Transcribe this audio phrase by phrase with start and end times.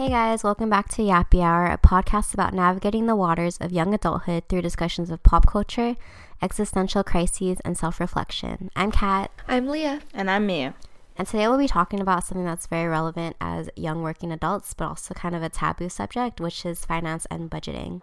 [0.00, 3.92] Hey guys, welcome back to Yappie Hour, a podcast about navigating the waters of young
[3.92, 5.94] adulthood through discussions of pop culture,
[6.40, 8.70] existential crises, and self reflection.
[8.74, 9.30] I'm Kat.
[9.46, 10.00] I'm Leah.
[10.14, 10.74] And I'm Mia.
[11.18, 14.86] And today we'll be talking about something that's very relevant as young working adults, but
[14.86, 18.00] also kind of a taboo subject, which is finance and budgeting.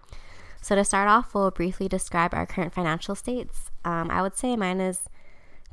[0.61, 3.71] So, to start off, we'll briefly describe our current financial states.
[3.83, 5.09] Um, I would say mine is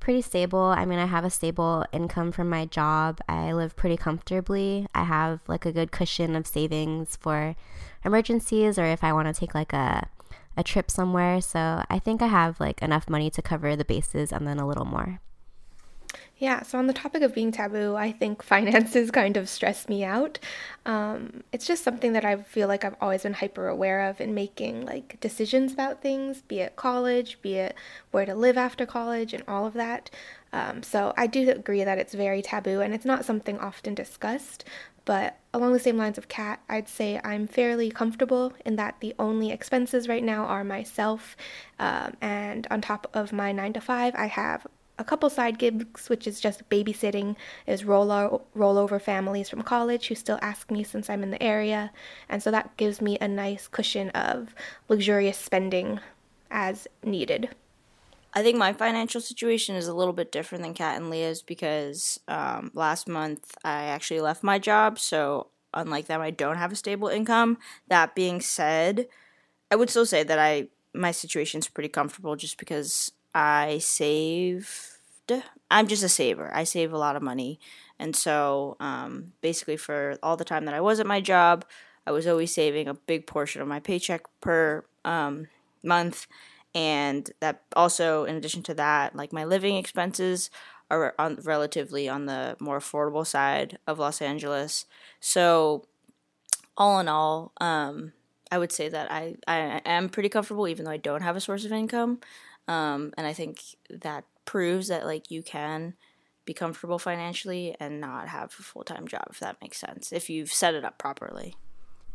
[0.04, 0.60] pretty stable.
[0.60, 3.22] I mean, I have a stable income from my job.
[3.26, 4.86] I live pretty comfortably.
[4.94, 7.56] I have like a good cushion of savings for
[8.04, 10.10] emergencies or if I want to take like a
[10.58, 11.40] a trip somewhere.
[11.40, 14.68] So, I think I have like enough money to cover the bases and then a
[14.68, 15.20] little more.
[16.44, 20.04] Yeah, so on the topic of being taboo, I think finances kind of stress me
[20.04, 20.38] out.
[20.84, 24.34] Um, it's just something that I feel like I've always been hyper aware of in
[24.34, 27.74] making like decisions about things, be it college, be it
[28.10, 30.10] where to live after college, and all of that.
[30.52, 34.66] Um, so I do agree that it's very taboo and it's not something often discussed.
[35.06, 39.14] But along the same lines of Kat, I'd say I'm fairly comfortable in that the
[39.18, 41.38] only expenses right now are myself.
[41.78, 44.66] Um, and on top of my nine to five, I have
[44.98, 50.14] a couple side gigs, which is just babysitting, is roll rollover families from college who
[50.14, 51.90] still ask me since I'm in the area,
[52.28, 54.54] and so that gives me a nice cushion of
[54.88, 56.00] luxurious spending
[56.50, 57.50] as needed.
[58.36, 62.18] I think my financial situation is a little bit different than Kat and Leah's because
[62.26, 66.76] um, last month I actually left my job, so unlike them, I don't have a
[66.76, 67.58] stable income.
[67.88, 69.08] That being said,
[69.70, 74.68] I would still say that I my situation is pretty comfortable just because I saved.
[75.70, 76.50] I'm just a saver.
[76.54, 77.58] I save a lot of money.
[77.98, 81.64] And so, um, basically, for all the time that I was at my job,
[82.06, 85.48] I was always saving a big portion of my paycheck per um,
[85.82, 86.26] month.
[86.74, 90.50] And that also, in addition to that, like my living expenses
[90.90, 94.86] are on, relatively on the more affordable side of Los Angeles.
[95.20, 95.84] So,
[96.76, 98.12] all in all, um,
[98.50, 101.40] I would say that I, I am pretty comfortable, even though I don't have a
[101.40, 102.20] source of income.
[102.68, 103.60] Um, and I think
[103.90, 105.94] that proves that like you can
[106.44, 110.28] be comfortable financially and not have a full time job, if that makes sense, if
[110.28, 111.56] you've set it up properly.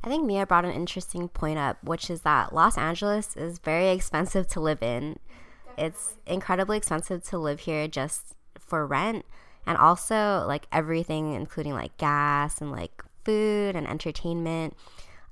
[0.03, 3.89] I think Mia brought an interesting point up, which is that Los Angeles is very
[3.89, 5.19] expensive to live in.
[5.77, 9.25] It's incredibly expensive to live here just for rent
[9.65, 14.75] and also like everything, including like gas and like food and entertainment.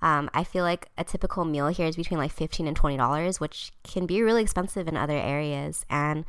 [0.01, 3.39] Um, I feel like a typical meal here is between like fifteen and twenty dollars,
[3.39, 5.85] which can be really expensive in other areas.
[5.89, 6.25] And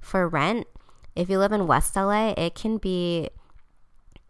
[0.00, 0.66] for rent,
[1.14, 3.28] if you live in West LA, it can be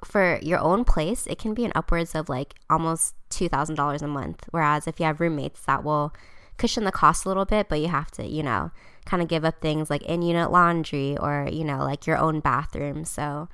[0.04, 4.02] for your own place, it can be an upwards of like almost two thousand dollars
[4.02, 4.44] a month.
[4.50, 6.12] Whereas if you have roommates, that will
[6.56, 8.70] cushion the cost a little bit, but you have to, you know,
[9.06, 12.40] kind of give up things like in unit laundry or, you know, like your own
[12.40, 13.04] bathroom.
[13.04, 13.48] So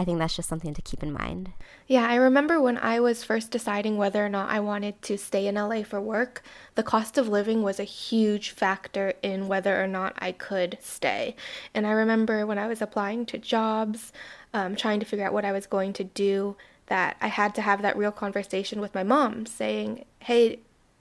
[0.00, 1.52] I think that's just something to keep in mind.
[1.86, 5.46] Yeah, I remember when I was first deciding whether or not I wanted to stay
[5.46, 6.42] in LA for work,
[6.74, 11.36] the cost of living was a huge factor in whether or not I could stay.
[11.74, 14.10] And I remember when I was applying to jobs,
[14.54, 16.56] um, trying to figure out what I was going to do,
[16.86, 20.60] that I had to have that real conversation with my mom saying, hey,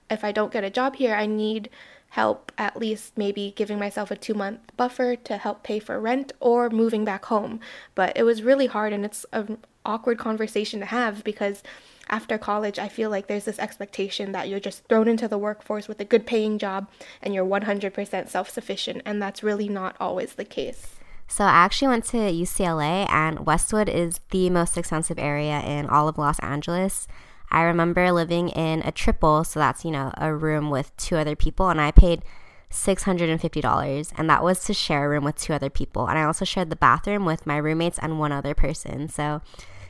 [0.09, 1.69] if I don't get a job here, I need
[2.09, 6.33] help at least maybe giving myself a two month buffer to help pay for rent
[6.39, 7.59] or moving back home.
[7.95, 11.63] But it was really hard and it's an awkward conversation to have because
[12.09, 15.87] after college, I feel like there's this expectation that you're just thrown into the workforce
[15.87, 16.89] with a good paying job
[17.21, 20.95] and you're 100% self sufficient, and that's really not always the case.
[21.27, 26.07] So, I actually went to UCLA, and Westwood is the most expensive area in all
[26.07, 27.07] of Los Angeles.
[27.51, 31.35] I remember living in a triple, so that's, you know, a room with two other
[31.35, 32.23] people, and I paid
[32.71, 36.07] $650 and that was to share a room with two other people.
[36.07, 39.09] And i also shared the bathroom with my roommates and one other person.
[39.09, 39.41] So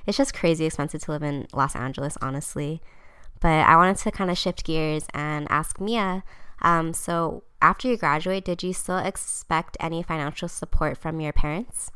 [0.06, 2.82] it's just crazy expensive to live in los angeles honestly.
[3.42, 6.24] But i wanted to kind of shift gears and ask mia
[6.62, 11.90] um, so after you graduate did you still expect any financial support from your parents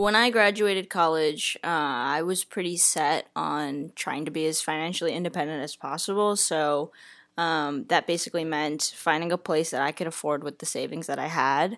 [0.00, 5.12] when I graduated college, uh, I was pretty set on trying to be as financially
[5.12, 6.36] independent as possible.
[6.36, 6.90] So
[7.36, 11.18] um, that basically meant finding a place that I could afford with the savings that
[11.18, 11.76] I had,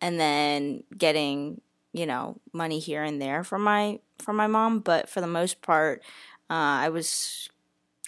[0.00, 1.60] and then getting
[1.92, 4.80] you know money here and there from my from my mom.
[4.80, 6.02] But for the most part,
[6.50, 7.48] uh, I was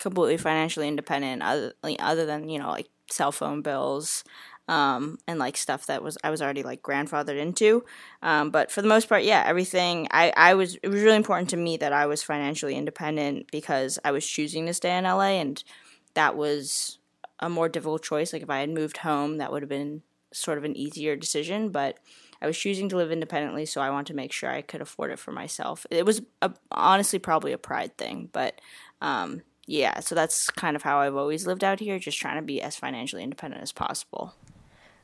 [0.00, 1.42] completely financially independent.
[1.42, 4.24] Other other than you know like cell phone bills.
[4.68, 7.84] Um, and like stuff that was I was already like grandfathered into.
[8.20, 11.50] Um, but for the most part, yeah, everything I, I was it was really important
[11.50, 15.38] to me that I was financially independent because I was choosing to stay in LA
[15.38, 15.62] and
[16.14, 16.98] that was
[17.38, 18.32] a more difficult choice.
[18.32, 20.02] Like if I had moved home, that would have been
[20.32, 21.70] sort of an easier decision.
[21.70, 21.98] But
[22.40, 25.10] I was choosing to live independently, so I wanted to make sure I could afford
[25.10, 25.86] it for myself.
[25.90, 28.60] It was a, honestly probably a pride thing, but
[29.00, 30.00] um, yeah.
[30.00, 32.76] So that's kind of how I've always lived out here, just trying to be as
[32.76, 34.34] financially independent as possible.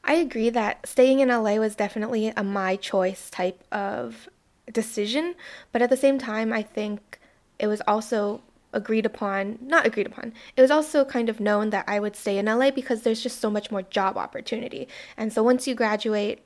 [0.04, 4.28] I agree that staying in LA was definitely a my choice type of
[4.70, 5.34] decision,
[5.70, 7.18] but at the same time, I think
[7.58, 11.84] it was also agreed upon, not agreed upon, it was also kind of known that
[11.86, 14.88] I would stay in LA because there's just so much more job opportunity.
[15.16, 16.42] And so once you graduate,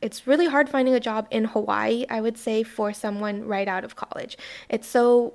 [0.00, 3.84] it's really hard finding a job in Hawaii, I would say, for someone right out
[3.84, 4.38] of college.
[4.68, 5.34] It's so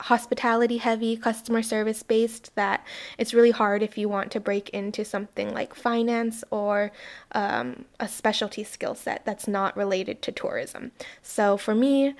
[0.00, 2.84] hospitality heavy, customer service based that
[3.18, 6.92] it's really hard if you want to break into something like finance or
[7.32, 10.92] um, a specialty skill set that's not related to tourism.
[11.22, 12.14] So for me,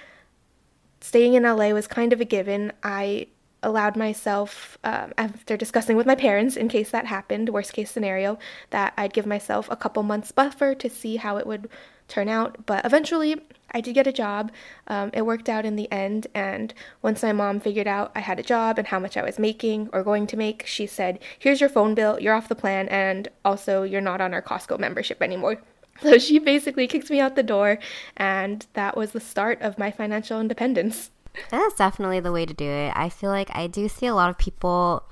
[1.01, 2.73] staying in LA was kind of a given.
[2.83, 3.29] I
[3.63, 8.39] allowed myself, um, after discussing with my parents, in case that happened, worst case scenario,
[8.71, 11.69] that I'd give myself a couple months buffer to see how it would
[12.07, 12.67] turn out.
[12.67, 13.41] But eventually,
[13.73, 14.51] I did get a job.
[14.87, 16.27] Um, it worked out in the end.
[16.35, 16.73] And
[17.03, 19.91] once my mom figured out I had a job and how much I was making
[19.93, 23.29] or going to make, she said, Here's your phone bill, you're off the plan, and
[23.45, 25.59] also you're not on our Costco membership anymore.
[26.01, 27.81] So she basically kicked me out the door,
[28.17, 31.11] and that was the start of my financial independence.
[31.51, 32.93] That's definitely the way to do it.
[32.95, 35.03] I feel like I do see a lot of people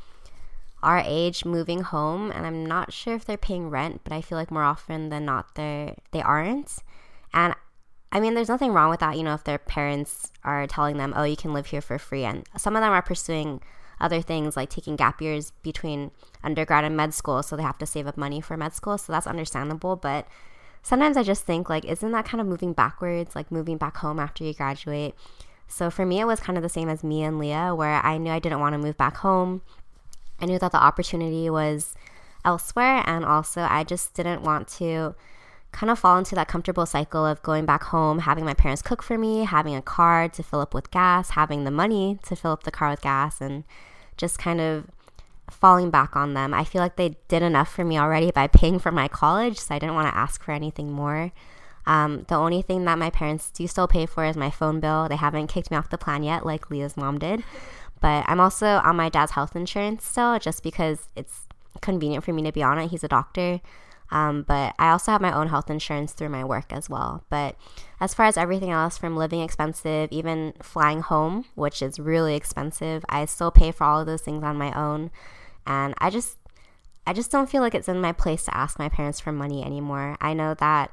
[0.82, 4.38] our age moving home and I'm not sure if they're paying rent, but I feel
[4.38, 6.78] like more often than not they they aren't.
[7.34, 7.54] And
[8.12, 11.12] I mean there's nothing wrong with that, you know, if their parents are telling them,
[11.16, 13.60] "Oh, you can live here for free." And some of them are pursuing
[14.00, 16.10] other things like taking gap years between
[16.44, 19.12] undergrad and med school, so they have to save up money for med school, so
[19.12, 20.26] that's understandable, but
[20.82, 24.20] sometimes I just think like isn't that kind of moving backwards, like moving back home
[24.20, 25.14] after you graduate?
[25.68, 28.18] So for me, it was kind of the same as me and Leah, where I
[28.18, 29.62] knew I didn't want to move back home.
[30.40, 31.94] I knew that the opportunity was
[32.44, 35.14] elsewhere, and also I just didn't want to
[35.76, 39.02] kind of fall into that comfortable cycle of going back home, having my parents cook
[39.02, 42.52] for me, having a car to fill up with gas, having the money to fill
[42.52, 43.62] up the car with gas, and
[44.16, 44.86] just kind of
[45.50, 46.54] falling back on them.
[46.54, 49.74] I feel like they did enough for me already by paying for my college, so
[49.74, 51.30] I didn't want to ask for anything more.
[51.84, 55.08] Um, the only thing that my parents do still pay for is my phone bill.
[55.10, 57.44] They haven't kicked me off the plan yet, like Leah's mom did.
[58.00, 61.42] But I'm also on my dad's health insurance still, just because it's
[61.82, 62.90] convenient for me to be on it.
[62.90, 63.60] He's a doctor.
[64.10, 67.24] Um, but I also have my own health insurance through my work as well.
[67.28, 67.56] But
[68.00, 73.04] as far as everything else, from living expensive, even flying home, which is really expensive,
[73.08, 75.10] I still pay for all of those things on my own.
[75.66, 76.38] And I just,
[77.06, 79.64] I just don't feel like it's in my place to ask my parents for money
[79.64, 80.16] anymore.
[80.20, 80.92] I know that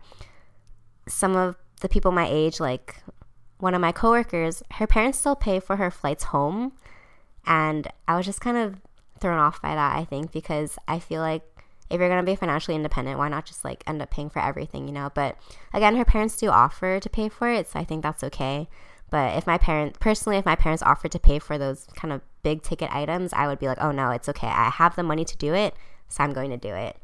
[1.07, 2.95] some of the people my age, like
[3.59, 6.73] one of my coworkers, her parents still pay for her flights home.
[7.45, 8.77] And I was just kind of
[9.19, 11.43] thrown off by that, I think, because I feel like
[11.89, 14.41] if you're going to be financially independent, why not just like end up paying for
[14.41, 15.11] everything, you know?
[15.13, 15.37] But
[15.73, 18.67] again, her parents do offer to pay for it, so I think that's okay.
[19.09, 22.21] But if my parents, personally, if my parents offered to pay for those kind of
[22.41, 24.47] big ticket items, I would be like, oh no, it's okay.
[24.47, 25.75] I have the money to do it,
[26.09, 26.97] so I'm going to do it.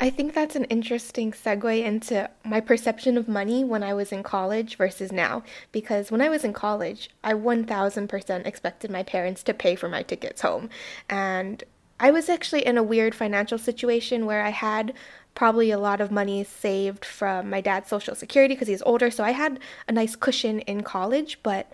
[0.00, 4.24] I think that's an interesting segue into my perception of money when I was in
[4.24, 5.44] college versus now.
[5.70, 10.02] Because when I was in college, I 1000% expected my parents to pay for my
[10.02, 10.68] tickets home.
[11.08, 11.62] And
[12.04, 14.92] I was actually in a weird financial situation where I had
[15.34, 19.10] probably a lot of money saved from my dad's social security because he's older.
[19.10, 19.58] So I had
[19.88, 21.72] a nice cushion in college, but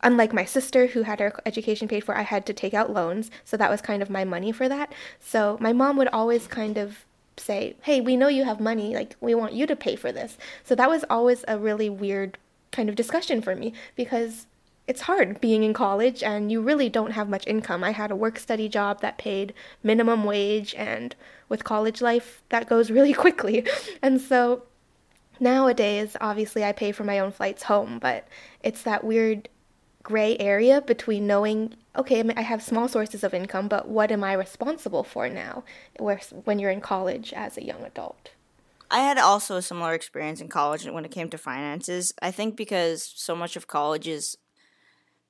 [0.00, 3.30] unlike my sister who had her education paid for, I had to take out loans.
[3.44, 4.90] So that was kind of my money for that.
[5.20, 7.04] So my mom would always kind of
[7.36, 10.38] say, hey, we know you have money, like, we want you to pay for this.
[10.64, 12.38] So that was always a really weird
[12.72, 14.46] kind of discussion for me because
[14.88, 17.84] it's hard being in college and you really don't have much income.
[17.84, 19.52] I had a work study job that paid
[19.82, 21.14] minimum wage and
[21.50, 23.66] with college life that goes really quickly.
[24.02, 24.62] And so
[25.38, 28.26] nowadays obviously I pay for my own flights home, but
[28.62, 29.50] it's that weird
[30.02, 34.32] gray area between knowing okay, I have small sources of income, but what am I
[34.32, 35.64] responsible for now
[36.44, 38.30] when you're in college as a young adult?
[38.88, 42.14] I had also a similar experience in college when it came to finances.
[42.22, 44.36] I think because so much of college is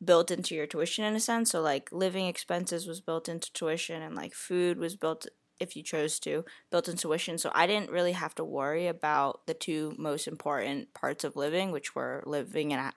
[0.04, 1.50] built into your tuition in a sense.
[1.50, 5.26] So like living expenses was built into tuition and like food was built
[5.60, 7.38] if you chose to built into tuition.
[7.38, 11.72] So I didn't really have to worry about the two most important parts of living,
[11.72, 12.92] which were living in a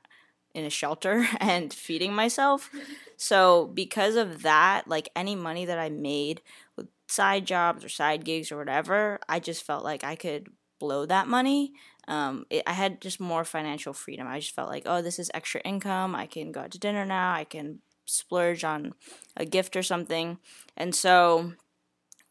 [0.53, 2.70] in a shelter and feeding myself.
[3.17, 6.41] So because of that, like any money that I made
[6.75, 10.48] with side jobs or side gigs or whatever, I just felt like I could
[10.79, 11.74] blow that money
[12.12, 14.27] um, it, I had just more financial freedom.
[14.27, 16.13] I just felt like, oh, this is extra income.
[16.13, 17.34] I can go out to dinner now.
[17.34, 18.94] I can splurge on
[19.38, 20.38] a gift or something.
[20.75, 21.53] And so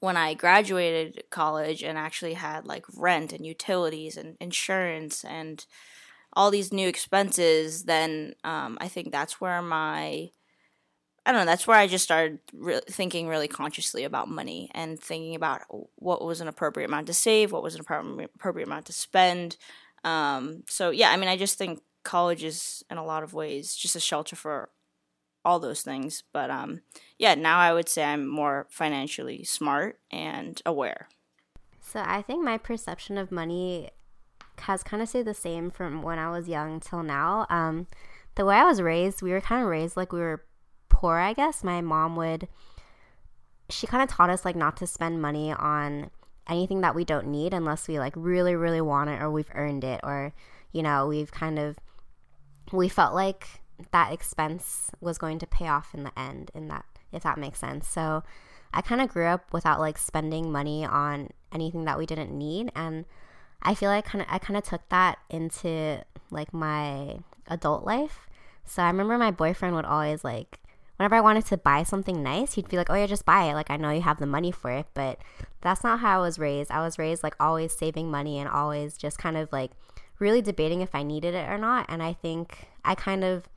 [0.00, 5.64] when I graduated college and actually had like rent and utilities and insurance and
[6.34, 10.28] all these new expenses, then um, I think that's where my
[11.26, 11.46] I don't know.
[11.46, 15.60] That's where I just started re- thinking really consciously about money and thinking about
[15.96, 19.56] what was an appropriate amount to save, what was an appropriate amount to spend.
[20.02, 23.76] Um, so yeah, I mean, I just think college is in a lot of ways
[23.76, 24.70] just a shelter for
[25.44, 26.22] all those things.
[26.32, 26.80] But um,
[27.18, 31.08] yeah, now I would say I'm more financially smart and aware.
[31.80, 33.90] So I think my perception of money
[34.60, 37.46] has kind of stayed the same from when I was young till now.
[37.48, 37.86] Um,
[38.36, 40.44] the way I was raised, we were kind of raised like we were
[41.00, 42.46] poor, I guess, my mom would
[43.70, 46.10] she kind of taught us like not to spend money on
[46.46, 49.82] anything that we don't need unless we like really really want it or we've earned
[49.82, 50.34] it or
[50.72, 51.78] you know, we've kind of
[52.70, 53.46] we felt like
[53.92, 57.60] that expense was going to pay off in the end in that if that makes
[57.60, 57.88] sense.
[57.88, 58.22] So
[58.74, 62.70] I kind of grew up without like spending money on anything that we didn't need
[62.76, 63.06] and
[63.62, 68.26] I feel like kind of I kind of took that into like my adult life.
[68.66, 70.60] So I remember my boyfriend would always like
[71.00, 73.54] whenever I wanted to buy something nice, he'd be like, "Oh yeah, just buy it."
[73.54, 75.18] Like I know you have the money for it, but
[75.62, 76.70] that's not how I was raised.
[76.70, 79.70] I was raised like always saving money and always just kind of like
[80.18, 81.86] really debating if I needed it or not.
[81.88, 83.48] And I think I kind of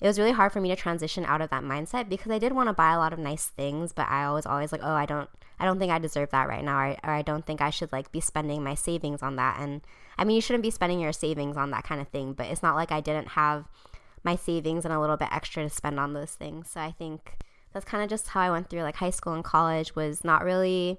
[0.00, 2.52] it was really hard for me to transition out of that mindset because I did
[2.52, 5.06] want to buy a lot of nice things, but I was always like, "Oh, I
[5.06, 5.30] don't
[5.60, 7.92] I don't think I deserve that right now, or, or I don't think I should
[7.92, 9.82] like be spending my savings on that." And
[10.18, 12.64] I mean, you shouldn't be spending your savings on that kind of thing, but it's
[12.64, 13.68] not like I didn't have
[14.26, 16.68] my savings and a little bit extra to spend on those things.
[16.68, 17.38] So I think
[17.72, 20.44] that's kind of just how I went through like high school and college was not
[20.44, 20.98] really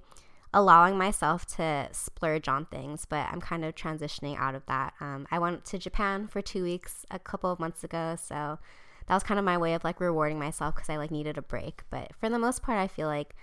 [0.53, 4.93] allowing myself to splurge on things, but I'm kind of transitioning out of that.
[5.01, 8.57] Um, I went to Japan for two weeks a couple of months ago, so
[9.07, 11.41] that was kind of my way of like rewarding myself because I like needed a
[11.41, 11.83] break.
[11.89, 13.35] But for the most part, I feel like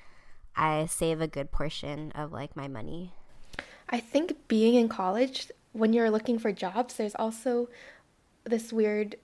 [0.56, 3.12] I save a good portion of like my money.
[3.90, 7.68] I think being in college, when you're looking for jobs, there's also
[8.44, 9.16] this weird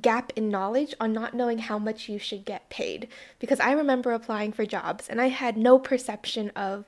[0.00, 4.12] gap in knowledge on not knowing how much you should get paid because I remember
[4.12, 6.84] applying for jobs and I had no perception of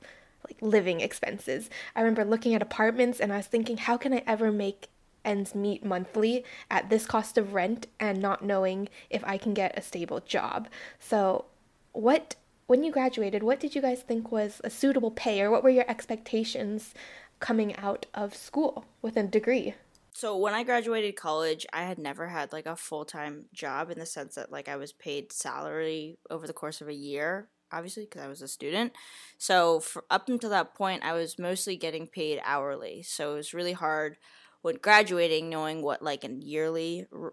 [0.49, 1.69] like living expenses.
[1.97, 4.89] I remember looking at apartments and I was thinking how can I ever make
[5.25, 9.77] ends meet monthly at this cost of rent and not knowing if I can get
[9.77, 10.69] a stable job.
[10.99, 11.47] So,
[11.93, 15.63] what when you graduated, what did you guys think was a suitable pay or what
[15.63, 16.95] were your expectations
[17.41, 19.75] coming out of school with a degree?
[20.15, 23.99] So when I graduated college, I had never had like a full time job in
[23.99, 28.05] the sense that like I was paid salary over the course of a year, obviously
[28.05, 28.93] because I was a student.
[29.39, 33.03] So up until that point, I was mostly getting paid hourly.
[33.03, 34.19] So it was really hard
[34.61, 37.33] when graduating knowing what like a yearly r-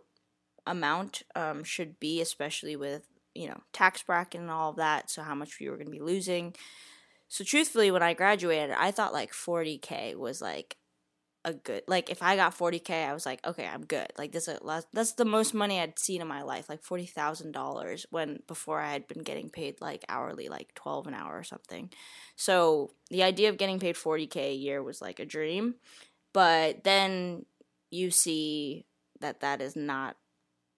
[0.66, 5.10] amount um, should be, especially with you know tax bracket and all of that.
[5.10, 6.56] So how much you were going to be losing.
[7.28, 10.78] So truthfully, when I graduated, I thought like 40k was like
[11.46, 14.08] a good like if I got 40k I was like okay I'm good.
[14.18, 14.60] Like this is
[14.92, 19.08] that's the most money I'd seen in my life like $40,000 when before I had
[19.08, 21.90] been getting paid like hourly like 12 an hour or something.
[22.36, 25.76] So the idea of getting paid 40k a year was like a dream
[26.34, 27.46] but then
[27.90, 28.86] you see
[29.22, 30.16] that that is not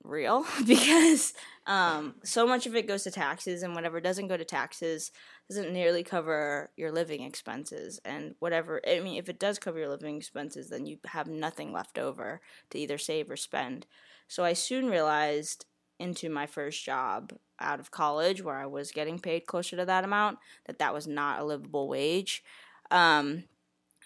[0.03, 1.33] real because
[1.67, 5.11] um, so much of it goes to taxes and whatever doesn't go to taxes
[5.49, 7.99] doesn't nearly cover your living expenses.
[8.05, 11.71] And whatever i mean if it does cover your living expenses then you have nothing
[11.71, 12.41] left over
[12.71, 13.85] to either save or spend.
[14.27, 15.65] So i soon realized
[15.99, 20.03] into my first job out of college where i was getting paid closer to that
[20.03, 22.43] amount that that was not a livable wage.
[22.89, 23.43] Um,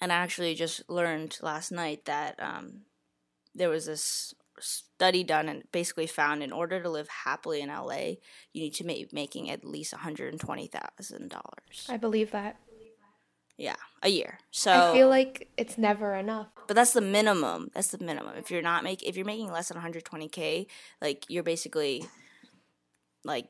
[0.02, 2.82] and i actually just learned last night that um,
[3.56, 8.16] there was this study done and basically found in order to live happily in LA,
[8.54, 11.90] you need to be making at least $120,000.
[11.90, 12.58] I believe that.
[13.58, 14.40] Yeah, a year.
[14.52, 16.48] So I feel like it's never enough.
[16.68, 17.70] But that's the minimum.
[17.74, 18.36] That's the minimum.
[18.36, 20.68] If you're not make if you're making less than 120k,
[21.02, 22.06] like you're basically
[23.24, 23.48] like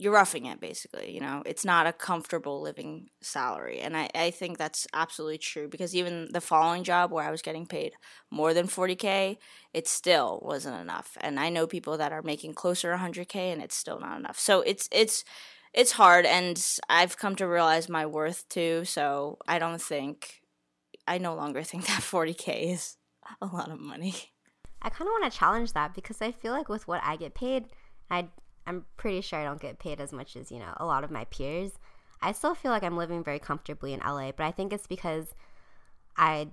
[0.00, 1.42] you're roughing it basically you know?
[1.46, 6.28] It's not a comfortable living salary and I, I think that's absolutely true because even
[6.32, 7.92] the following job where i was getting paid
[8.30, 9.36] more than 40k
[9.72, 13.76] it still wasn't enough and i know people that are making closer 100k and it's
[13.76, 14.38] still not enough.
[14.38, 15.24] So it's it's
[15.72, 20.40] it's hard and i've come to realize my worth too so i don't think
[21.06, 22.96] i no longer think that 40k is
[23.40, 24.14] a lot of money.
[24.82, 27.34] I kind of want to challenge that because i feel like with what i get
[27.34, 27.66] paid
[28.10, 28.28] i
[28.66, 31.10] I'm pretty sure I don't get paid as much as, you know, a lot of
[31.10, 31.72] my peers.
[32.22, 35.34] I still feel like I'm living very comfortably in LA, but I think it's because
[36.16, 36.48] I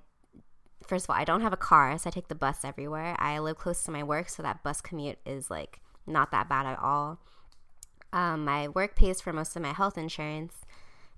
[0.86, 3.16] first of all, I don't have a car, so I take the bus everywhere.
[3.20, 6.66] I live close to my work, so that bus commute is like not that bad
[6.66, 7.20] at all.
[8.14, 10.54] Um, my work pays for most of my health insurance,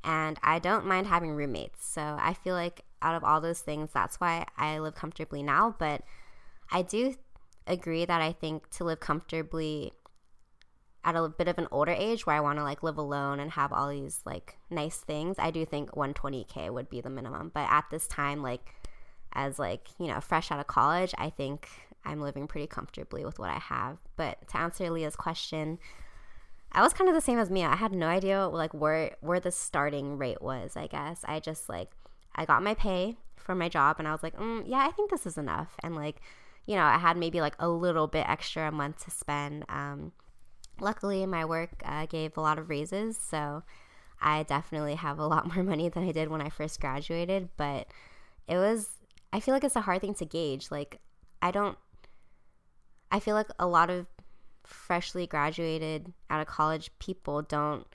[0.03, 1.86] and I don't mind having roommates.
[1.88, 5.75] So I feel like out of all those things, that's why I live comfortably now.
[5.77, 6.01] But
[6.72, 7.15] I do
[7.67, 9.93] agree that I think to live comfortably
[11.03, 13.51] at a bit of an older age where I want to like live alone and
[13.51, 17.51] have all these like nice things, I do think 120k would be the minimum.
[17.53, 18.75] But at this time, like
[19.34, 21.70] as like you know fresh out of college, I think
[22.03, 23.98] I'm living pretty comfortably with what I have.
[24.15, 25.79] But to answer Leah's question,
[26.72, 27.68] I was kind of the same as Mia.
[27.68, 30.75] I had no idea like where where the starting rate was.
[30.75, 31.91] I guess I just like
[32.36, 35.12] I got my pay for my job and I was like, mm, yeah, I think
[35.12, 35.75] this is enough.
[35.82, 36.22] And like
[36.65, 39.65] you know, I had maybe like a little bit extra a month to spend.
[39.70, 40.12] Um,
[40.81, 43.63] luckily my work uh, gave a lot of raises so
[44.21, 47.88] i definitely have a lot more money than i did when i first graduated but
[48.48, 48.89] it was
[49.33, 51.00] i feel like it's a hard thing to gauge like
[51.41, 51.77] i don't
[53.12, 54.05] i feel like a lot of
[54.63, 57.86] freshly graduated out of college people don't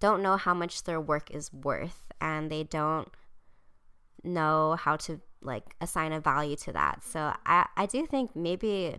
[0.00, 3.08] don't know how much their work is worth and they don't
[4.24, 7.02] know how to like assign a value to that.
[7.04, 8.96] So i i do think maybe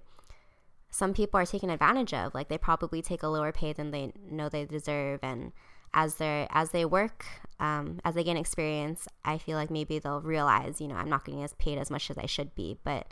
[0.94, 2.36] some people are taken advantage of.
[2.36, 5.52] Like they probably take a lower pay than they know they deserve, and
[5.92, 7.26] as they as they work,
[7.60, 11.26] um, as they gain experience, I feel like maybe they'll realize, you know, I'm not
[11.26, 12.78] getting as paid as much as I should be.
[12.84, 13.08] But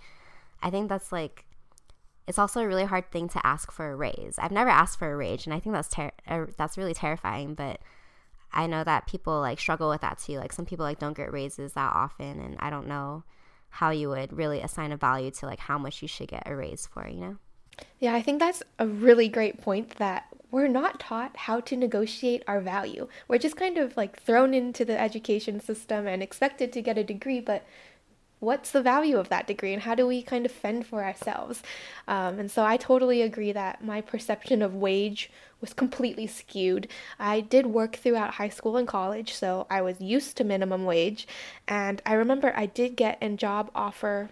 [0.62, 1.46] I think that's like
[2.28, 4.36] it's also a really hard thing to ask for a raise.
[4.38, 7.56] I've never asked for a raise, and I think that's ter- uh, that's really terrifying.
[7.56, 7.82] But
[8.54, 10.38] I know that people like struggle with that too.
[10.38, 13.24] Like some people like don't get raises that often, and I don't know
[13.70, 16.56] how you would really assign a value to like how much you should get a
[16.56, 17.08] raise for.
[17.08, 17.38] You know.
[18.00, 22.44] Yeah, I think that's a really great point that we're not taught how to negotiate
[22.48, 23.08] our value.
[23.28, 27.04] We're just kind of like thrown into the education system and expected to get a
[27.04, 27.64] degree, but
[28.40, 31.62] what's the value of that degree and how do we kind of fend for ourselves?
[32.08, 35.30] Um, and so I totally agree that my perception of wage
[35.62, 36.88] was completely skewed.
[37.20, 41.28] I did work throughout high school and college, so I was used to minimum wage.
[41.68, 44.32] And I remember I did get a job offer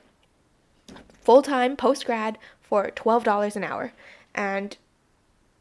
[1.22, 3.94] full time post grad for $12 an hour.
[4.36, 4.78] And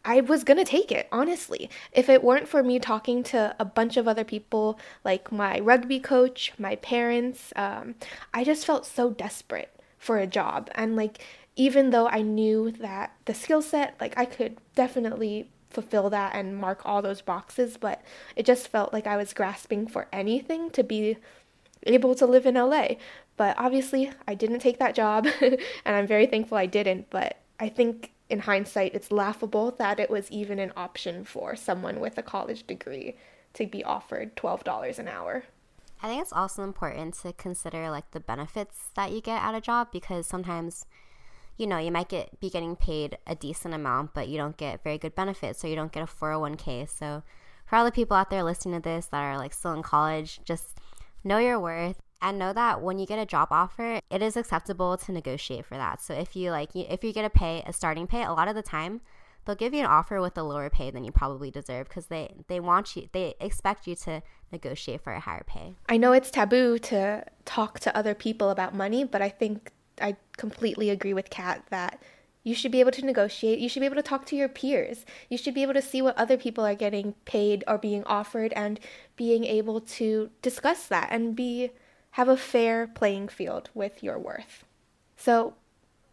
[0.05, 1.69] I was gonna take it, honestly.
[1.93, 6.01] If it weren't for me talking to a bunch of other people, like my rugby
[6.01, 7.95] coach, my parents, um,
[8.33, 10.71] I just felt so desperate for a job.
[10.75, 11.25] And like,
[11.57, 16.57] even though I knew that the skill set, like, I could definitely fulfill that and
[16.57, 18.01] mark all those boxes, but
[18.37, 21.17] it just felt like I was grasping for anything to be
[21.83, 22.91] able to live in LA.
[23.39, 27.09] But obviously, I didn't take that job, and I'm very thankful I didn't.
[27.09, 32.01] But I think in hindsight, it's laughable that it was even an option for someone
[32.01, 33.17] with a college degree
[33.55, 35.45] to be offered $12 an hour.
[36.03, 39.61] I think it's also important to consider like the benefits that you get at a
[39.61, 40.85] job because sometimes
[41.57, 44.85] you know, you might get be getting paid a decent amount, but you don't get
[44.85, 46.89] very good benefits, so you don't get a 401k.
[46.89, 47.25] So,
[47.67, 50.41] for all the people out there listening to this that are like still in college,
[50.45, 50.79] just
[51.25, 54.97] know your worth and know that when you get a job offer, it is acceptable
[54.97, 56.01] to negotiate for that.
[56.01, 58.55] So if you like, if you get a pay, a starting pay, a lot of
[58.55, 59.01] the time
[59.45, 62.35] they'll give you an offer with a lower pay than you probably deserve because they
[62.49, 65.75] they want you, they expect you to negotiate for a higher pay.
[65.89, 70.17] I know it's taboo to talk to other people about money, but I think I
[70.37, 72.03] completely agree with Kat that
[72.45, 73.59] you should be able to negotiate.
[73.59, 75.05] You should be able to talk to your peers.
[75.29, 78.53] You should be able to see what other people are getting paid or being offered
[78.55, 78.79] and
[79.17, 81.71] being able to discuss that and be
[82.19, 84.65] have a fair playing field with your worth.
[85.17, 85.55] So,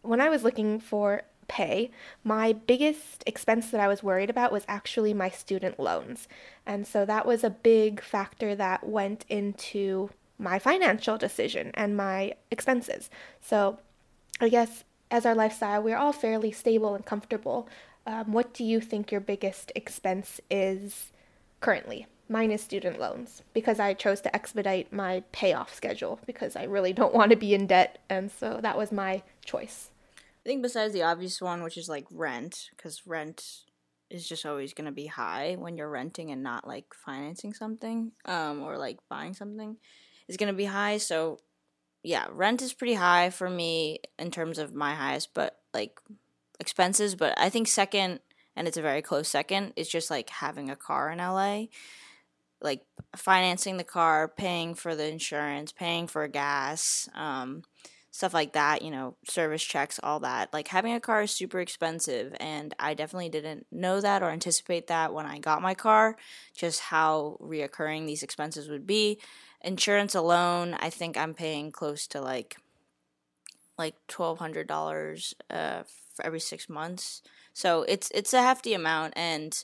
[0.02, 1.90] when I was looking for pay,
[2.22, 6.28] my biggest expense that I was worried about was actually my student loans.
[6.64, 12.34] And so that was a big factor that went into my financial decision and my
[12.52, 13.10] expenses.
[13.40, 13.80] So
[14.40, 17.68] I guess as our lifestyle, we're all fairly stable and comfortable.
[18.06, 21.10] Um, what do you think your biggest expense is
[21.60, 22.06] currently?
[22.28, 26.92] Mine is student loans because I chose to expedite my payoff schedule because I really
[26.92, 27.98] don't want to be in debt.
[28.08, 29.90] And so that was my choice.
[30.18, 33.64] I think besides the obvious one, which is like rent, because rent
[34.10, 38.12] is just always going to be high when you're renting and not like financing something
[38.24, 39.76] um, or like buying something
[40.28, 40.98] is going to be high.
[40.98, 41.40] So
[42.02, 45.98] yeah, rent is pretty high for me in terms of my highest, but like
[46.60, 47.16] expenses.
[47.16, 48.20] But I think second,
[48.54, 51.64] and it's a very close second, is just like having a car in LA.
[52.60, 52.82] Like
[53.14, 57.62] financing the car, paying for the insurance, paying for gas, um,
[58.10, 60.52] stuff like that, you know, service checks, all that.
[60.52, 64.86] Like having a car is super expensive and I definitely didn't know that or anticipate
[64.86, 66.16] that when I got my car,
[66.54, 69.18] just how reoccurring these expenses would be.
[69.60, 72.56] Insurance alone, I think I'm paying close to like
[73.78, 75.82] like twelve hundred dollars uh,
[76.22, 77.22] every six months.
[77.52, 79.62] So it's it's a hefty amount, and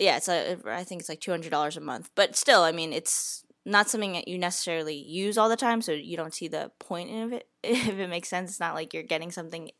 [0.00, 2.10] yeah, it's a, I think it's like two hundred dollars a month.
[2.14, 5.92] But still, I mean, it's not something that you necessarily use all the time, so
[5.92, 7.46] you don't see the point of it.
[7.62, 9.70] If it makes sense, it's not like you're getting something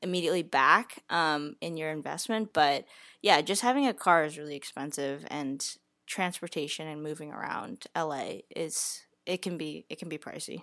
[0.00, 2.54] immediately back um, in your investment.
[2.54, 2.86] But
[3.20, 5.64] yeah, just having a car is really expensive, and
[6.06, 10.62] transportation and moving around LA is it can be it can be pricey.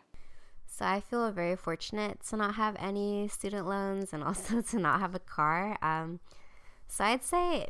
[0.65, 4.99] So I feel very fortunate to not have any student loans and also to not
[4.99, 5.77] have a car.
[5.83, 6.19] Um,
[6.87, 7.67] so I'd say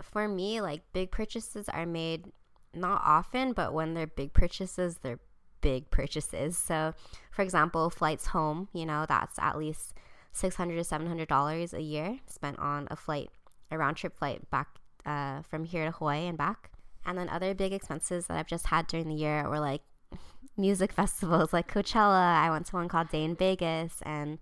[0.00, 2.32] for me, like big purchases are made
[2.74, 5.20] not often, but when they're big purchases, they're
[5.60, 6.56] big purchases.
[6.56, 6.94] So,
[7.30, 9.94] for example, flights home, you know, that's at least
[10.32, 13.30] six hundred to seven hundred dollars a year spent on a flight,
[13.70, 14.68] a round trip flight back
[15.04, 16.70] uh, from here to Hawaii and back.
[17.04, 19.82] And then other big expenses that I've just had during the year were like
[20.56, 22.36] music festivals like Coachella.
[22.36, 24.02] I went to one called Day N Vegas.
[24.02, 24.38] And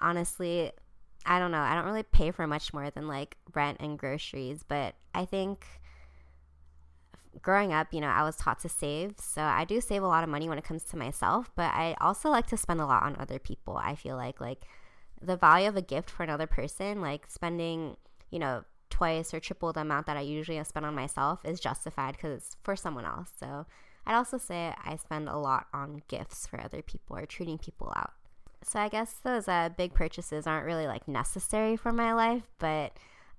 [0.00, 0.72] honestly,
[1.24, 1.60] I don't know.
[1.60, 4.62] I don't really pay for much more than like rent and groceries.
[4.66, 5.66] But I think
[7.40, 9.14] growing up, you know, I was taught to save.
[9.18, 11.50] So I do save a lot of money when it comes to myself.
[11.54, 13.76] But I also like to spend a lot on other people.
[13.76, 14.64] I feel like, like,
[15.20, 17.96] the value of a gift for another person, like spending,
[18.30, 22.16] you know, twice or triple the amount that I usually spend on myself is justified
[22.16, 23.30] because it's for someone else.
[23.38, 23.66] So
[24.04, 27.92] I'd also say I spend a lot on gifts for other people or treating people
[27.96, 28.12] out.
[28.64, 32.92] So I guess those uh, big purchases aren't really like necessary for my life, but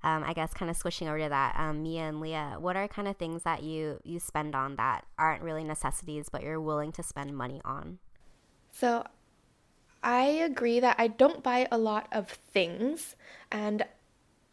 [0.04, 2.88] um, I guess kind of switching over to that, um, Mia and Leah, what are
[2.90, 6.92] kind of things that you you spend on that aren't really necessities, but you're willing
[6.94, 8.00] to spend money on?
[8.72, 9.06] So
[10.04, 13.16] I agree that I don't buy a lot of things,
[13.50, 13.86] and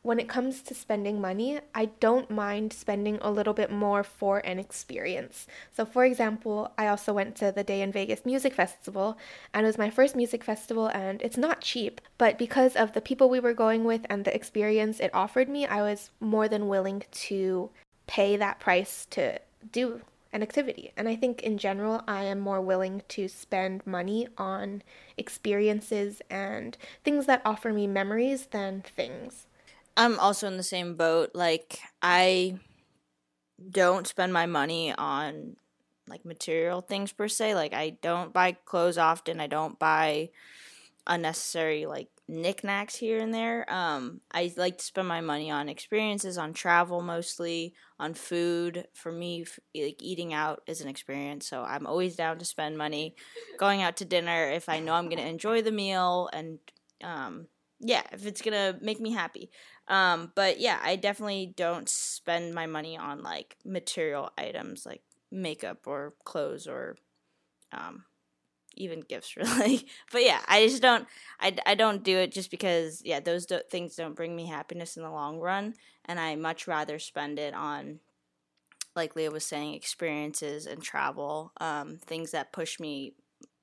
[0.02, 4.38] when it comes to spending money, I don't mind spending a little bit more for
[4.38, 5.46] an experience.
[5.72, 9.18] So, for example, I also went to the Day N Vegas Music Festival,
[9.52, 13.02] and it was my first music festival, and it's not cheap, but because of the
[13.02, 16.68] people we were going with and the experience it offered me, I was more than
[16.68, 17.70] willing to
[18.06, 19.38] pay that price to
[19.70, 20.00] do
[20.32, 20.92] an activity.
[20.96, 24.82] And I think in general, I am more willing to spend money on
[25.16, 29.46] experiences and things that offer me memories than things.
[29.96, 31.30] I'm also in the same boat.
[31.34, 32.58] Like I
[33.70, 35.56] don't spend my money on
[36.08, 37.54] like material things per se.
[37.54, 39.40] Like I don't buy clothes often.
[39.40, 40.30] I don't buy
[41.06, 43.70] unnecessary like knickknacks here and there.
[43.72, 48.86] Um, I like to spend my money on experiences, on travel mostly, on food.
[48.94, 53.16] For me, like eating out is an experience, so I'm always down to spend money
[53.58, 56.58] going out to dinner if I know I'm gonna enjoy the meal and
[57.02, 57.46] um,
[57.80, 59.50] yeah, if it's gonna make me happy.
[59.88, 65.86] Um, but yeah, I definitely don't spend my money on like material items like makeup
[65.86, 66.96] or clothes or
[67.72, 68.04] um,
[68.76, 69.86] even gifts really.
[70.12, 71.06] but yeah, I just don't
[71.40, 74.96] I, I don't do it just because yeah, those do- things don't bring me happiness
[74.96, 78.00] in the long run and I much rather spend it on
[78.96, 83.14] like Leah was saying experiences and travel, um, things that push me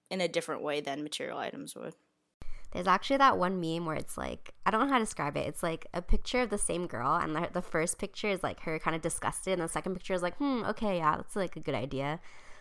[0.09, 1.93] in a different way than material items would.
[2.77, 5.47] There's actually that one meme where it's like, I don't know how to describe it.
[5.47, 8.59] It's like a picture of the same girl, and the, the first picture is like
[8.59, 11.55] her kind of disgusted, and the second picture is like, hmm, okay, yeah, that's like
[11.55, 12.19] a good idea.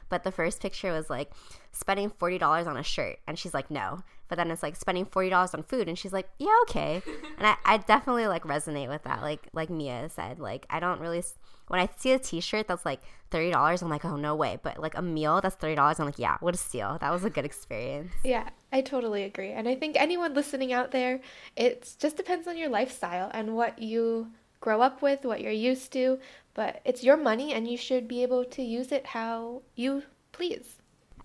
[0.08, 1.32] But the first picture was like
[1.70, 3.98] spending $40 on a shirt, and she's like, no.
[4.28, 7.02] But then it's like spending $40 on food, and she's like, yeah, okay.
[7.38, 9.20] And I, I definitely like resonate with that.
[9.20, 11.22] Like, like Mia said, like, I don't really,
[11.68, 14.58] when I see a t shirt that's like $30, I'm like, oh, no way.
[14.62, 16.96] But like a meal that's $30, I'm like, yeah, what a steal.
[17.00, 18.12] That was a good experience.
[18.24, 19.50] Yeah, I totally agree.
[19.50, 21.20] And I think anyone listening out there,
[21.56, 24.28] it just depends on your lifestyle and what you
[24.60, 26.18] grow up with, what you're used to.
[26.54, 30.76] But it's your money and you should be able to use it how you please.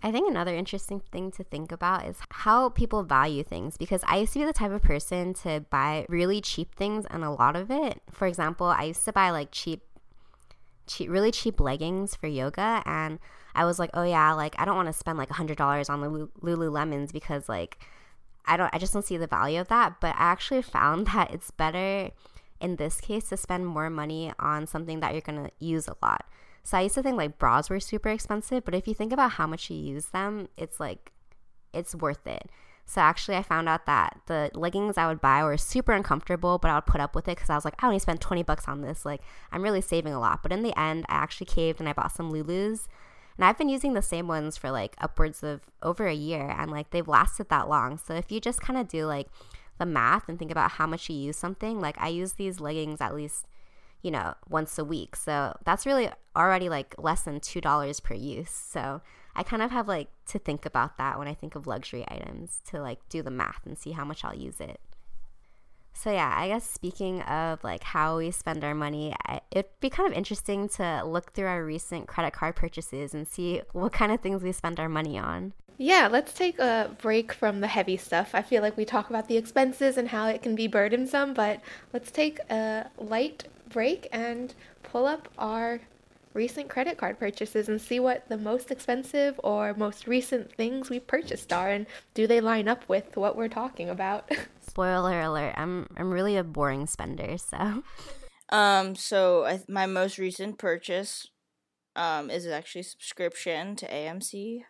[0.04, 4.18] I think another interesting thing to think about is how people value things because I
[4.18, 7.56] used to be the type of person to buy really cheap things and a lot
[7.56, 8.02] of it.
[8.12, 9.84] For example, I used to buy like cheap
[10.88, 13.20] cheap really cheap leggings for yoga and
[13.54, 17.14] I was like, "Oh yeah, like I don't want to spend like $100 on Lululemons
[17.14, 17.78] because like
[18.46, 21.32] I don't I just don't see the value of that, but I actually found that
[21.32, 22.10] it's better
[22.60, 25.96] in this case to spend more money on something that you're going to use a
[26.02, 26.26] lot.
[26.64, 29.32] So I used to think like bras were super expensive, but if you think about
[29.32, 31.12] how much you use them, it's like
[31.74, 32.50] it's worth it.
[32.86, 36.70] So actually, I found out that the leggings I would buy were super uncomfortable, but
[36.70, 38.68] I would put up with it because I was like, I only spent 20 bucks
[38.68, 39.06] on this.
[39.06, 39.22] Like,
[39.52, 40.44] I'm really saving a lot.
[40.44, 42.88] But in the end, I actually caved and I bought some Lulus.
[43.38, 46.70] And I've been using the same ones for like upwards of over a year and
[46.70, 47.98] like they've lasted that long.
[47.98, 49.28] So if you just kind of do like
[49.80, 53.00] the math and think about how much you use something, like I use these leggings
[53.00, 53.48] at least
[54.02, 55.16] you know, once a week.
[55.16, 58.52] So that's really already like less than $2 per use.
[58.52, 59.02] So
[59.36, 62.62] I kind of have like to think about that when I think of luxury items
[62.70, 64.80] to like do the math and see how much I'll use it.
[65.94, 69.14] So yeah, I guess speaking of like how we spend our money,
[69.52, 73.62] it'd be kind of interesting to look through our recent credit card purchases and see
[73.74, 75.54] what kind of things we spend our money on.
[75.82, 78.36] Yeah, let's take a break from the heavy stuff.
[78.36, 81.60] I feel like we talk about the expenses and how it can be burdensome, but
[81.92, 85.82] let's take a light break and pull up our
[86.36, 91.00] recent credit card purchases and see what the most expensive or most recent things we
[91.00, 94.30] purchased are and do they line up with what we're talking about.
[94.62, 97.82] Spoiler alert, I'm I'm really a boring spender, so
[98.50, 101.26] um so I, my most recent purchase
[101.96, 104.62] um is actually subscription to AMC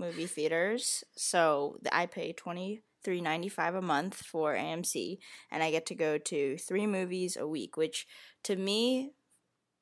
[0.00, 1.04] movie theaters.
[1.16, 5.18] So I pay 20 395 a month for AMC
[5.50, 8.06] and I get to go to 3 movies a week, which
[8.44, 9.12] to me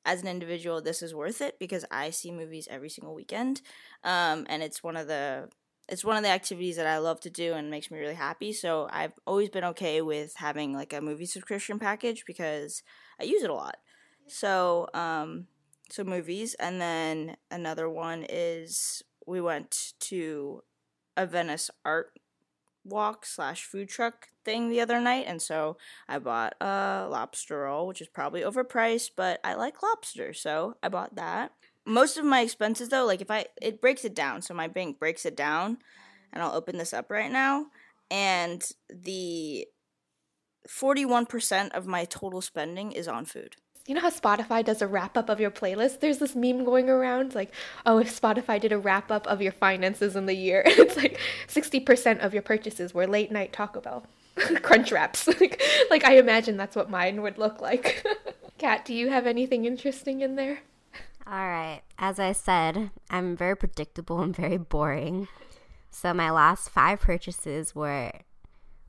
[0.05, 3.61] as an individual this is worth it because I see movies every single weekend.
[4.05, 5.49] Um, and it's one of the
[5.89, 8.53] it's one of the activities that I love to do and makes me really happy.
[8.53, 12.83] So I've always been okay with having like a movie subscription package because
[13.19, 13.77] I use it a lot.
[14.27, 15.47] So um
[15.91, 20.63] so movies and then another one is we went to
[21.17, 22.19] a Venice art
[22.85, 25.77] walk slash food truck thing the other night, and so
[26.09, 30.89] I bought a lobster roll, which is probably overpriced, but I like lobster, so I
[30.89, 31.53] bought that.
[31.85, 34.99] Most of my expenses, though, like if I it breaks it down, so my bank
[34.99, 35.79] breaks it down,
[36.33, 37.67] and I'll open this up right now,
[38.11, 39.67] and the
[40.69, 43.57] 41% of my total spending is on food
[43.89, 46.01] you know how Spotify does a wrap up of your playlist?
[46.01, 47.51] There's this meme going around like,
[47.87, 51.19] oh, if Spotify did a wrap up of your finances in the year, it's like
[51.49, 54.07] 60% of your purchases were late night Taco Bell
[54.63, 55.27] crunch wraps.
[55.41, 58.07] like, like I imagine that's what mine would look like.
[58.59, 60.59] Kat, do you have anything interesting in there?
[61.27, 61.81] All right.
[61.99, 65.29] As I said, I'm very predictable and very boring.
[65.91, 68.13] So my last five purchases were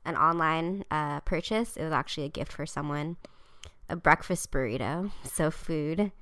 [0.04, 1.78] an online uh, purchase.
[1.78, 3.16] It was actually a gift for someone
[3.90, 6.12] a breakfast burrito, so food,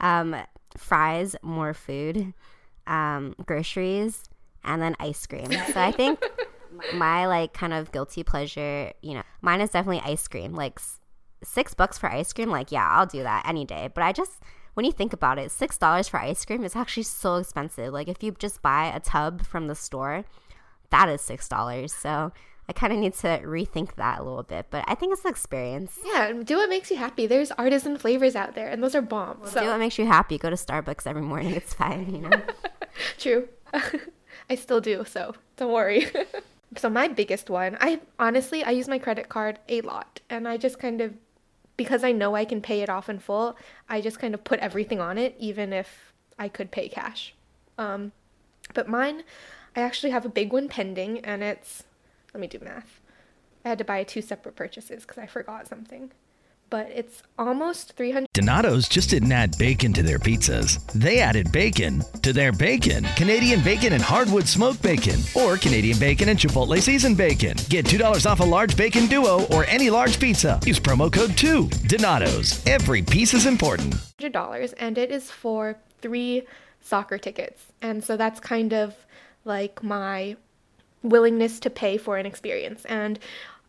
[0.00, 0.36] um,
[0.76, 2.34] fries, more food,
[2.86, 4.24] um, groceries,
[4.64, 5.50] and then ice cream.
[5.72, 6.22] So I think
[6.94, 10.54] my like kind of guilty pleasure, you know, mine is definitely ice cream.
[10.54, 10.78] Like
[11.42, 13.88] six bucks for ice cream, like yeah, I'll do that any day.
[13.92, 14.40] But I just
[14.74, 17.92] when you think about it, six dollars for ice cream is actually so expensive.
[17.92, 20.24] Like if you just buy a tub from the store,
[20.90, 21.94] that is six dollars.
[21.94, 22.32] So
[22.68, 25.30] I kind of need to rethink that a little bit, but I think it's an
[25.30, 25.98] experience.
[26.04, 27.26] Yeah, do what makes you happy.
[27.26, 29.38] There's artisan flavors out there, and those are bomb.
[29.40, 29.60] Well, so.
[29.60, 30.36] Do what makes you happy.
[30.36, 31.54] Go to Starbucks every morning.
[31.54, 32.42] It's fine, you know.
[33.18, 33.48] True.
[34.50, 36.06] I still do, so don't worry.
[36.76, 40.56] so my biggest one, I honestly I use my credit card a lot, and I
[40.56, 41.14] just kind of
[41.76, 43.56] because I know I can pay it off in full,
[43.88, 47.34] I just kind of put everything on it, even if I could pay cash.
[47.76, 48.12] Um,
[48.72, 49.24] but mine,
[49.74, 51.84] I actually have a big one pending, and it's
[52.36, 53.00] let me do math.
[53.64, 56.10] I had to buy two separate purchases because I forgot something.
[56.68, 58.26] But it's almost 300.
[58.34, 60.84] Donato's just didn't add bacon to their pizzas.
[60.92, 63.04] They added bacon to their bacon.
[63.16, 67.56] Canadian bacon and hardwood smoked bacon, or Canadian bacon and Chipotle seasoned bacon.
[67.70, 70.60] Get $2 off a large bacon duo or any large pizza.
[70.66, 71.70] Use promo code 2.
[71.86, 72.62] Donato's.
[72.66, 73.94] Every piece is important.
[74.20, 76.42] $100, and it is for three
[76.82, 77.72] soccer tickets.
[77.80, 78.94] And so that's kind of
[79.46, 80.36] like my
[81.08, 82.84] willingness to pay for an experience.
[82.86, 83.18] And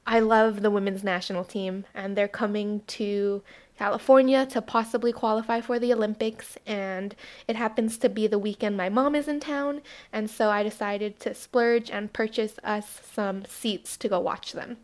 [0.06, 3.44] I love the women's national team, and they're coming to
[3.78, 6.58] California to possibly qualify for the Olympics.
[6.66, 7.14] And
[7.48, 11.20] it happens to be the weekend my mom is in town, and so I decided
[11.20, 14.78] to splurge and purchase us some seats to go watch them.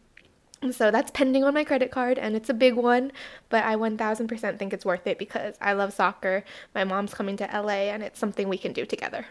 [0.72, 3.12] So that's pending on my credit card, and it's a big one,
[3.50, 6.44] but I 1000% think it's worth it because I love soccer.
[6.74, 9.26] My mom's coming to LA, and it's something we can do together.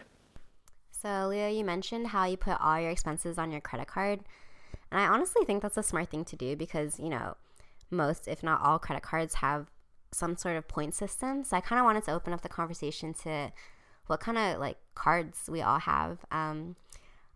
[1.03, 4.21] So, Leah, you mentioned how you put all your expenses on your credit card.
[4.89, 7.35] And I honestly think that's a smart thing to do because, you know,
[7.91, 9.67] most, if not all, credit cards have
[10.13, 11.43] some sort of point system.
[11.43, 13.51] So I kind of wanted to open up the conversation to
[14.07, 16.19] what kind of like cards we all have.
[16.31, 16.77] Um,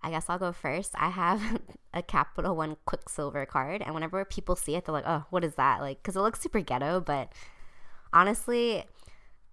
[0.01, 0.93] I guess I'll go first.
[0.95, 1.59] I have
[1.93, 5.55] a Capital One Quicksilver card, and whenever people see it, they're like, "Oh, what is
[5.55, 7.01] that?" Like, because it looks super ghetto.
[7.01, 7.33] But
[8.13, 8.85] honestly,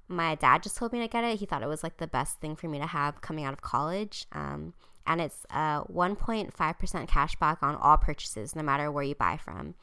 [0.08, 1.38] my dad just told me to get it.
[1.38, 3.62] He thought it was like the best thing for me to have coming out of
[3.62, 4.26] college.
[4.32, 4.74] Um,
[5.06, 9.74] and it's uh, 1.5% cash back on all purchases, no matter where you buy from.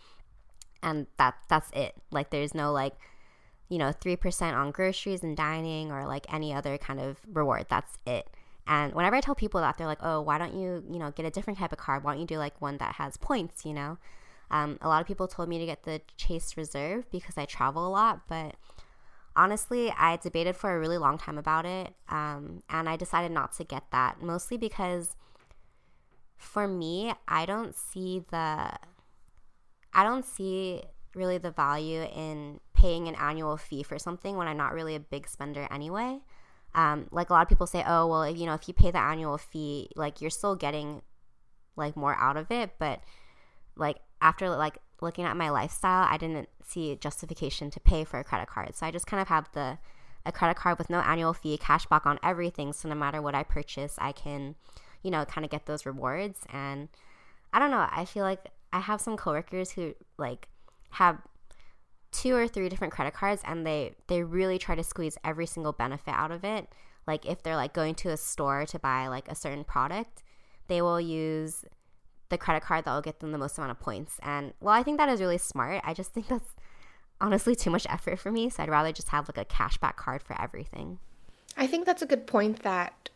[0.83, 1.95] And that that's it.
[2.11, 2.93] Like, there's no like,
[3.69, 7.67] you know, 3% on groceries and dining or like any other kind of reward.
[7.69, 8.27] That's it.
[8.67, 11.25] And whenever I tell people that, they're like, oh, why don't you, you know, get
[11.25, 12.03] a different type of card?
[12.03, 13.97] Why don't you do like one that has points, you know?
[14.49, 17.87] Um, a lot of people told me to get the Chase Reserve because I travel
[17.87, 18.55] a lot, but
[19.35, 23.53] honestly, I debated for a really long time about it, um, and I decided not
[23.53, 25.15] to get that, mostly because
[26.37, 28.71] for me, I don't see the,
[29.93, 34.57] I don't see really the value in paying an annual fee for something when I'm
[34.57, 36.19] not really a big spender anyway.
[36.73, 38.99] Um, like a lot of people say, oh, well, you know, if you pay the
[38.99, 41.01] annual fee, like you're still getting
[41.75, 42.71] like more out of it.
[42.79, 43.01] But
[43.75, 48.23] like after like looking at my lifestyle, I didn't see justification to pay for a
[48.23, 48.75] credit card.
[48.75, 49.77] So I just kind of have the
[50.23, 52.73] a credit card with no annual fee, cash back on everything.
[52.73, 54.55] So no matter what I purchase, I can,
[55.01, 56.41] you know, kind of get those rewards.
[56.53, 56.89] And
[57.51, 60.47] I don't know, I feel like I have some coworkers who like
[60.91, 61.17] have
[62.11, 65.71] two or three different credit cards and they they really try to squeeze every single
[65.71, 66.67] benefit out of it
[67.07, 70.21] like if they're like going to a store to buy like a certain product
[70.67, 71.63] they will use
[72.31, 74.81] the credit card that will get them the most amount of points and well i
[74.81, 76.55] think that is really smart i just think that's
[77.19, 80.23] honestly too much effort for me so i'd rather just have like a cashback card
[80.23, 80.97] for everything
[81.55, 83.09] i think that's a good point that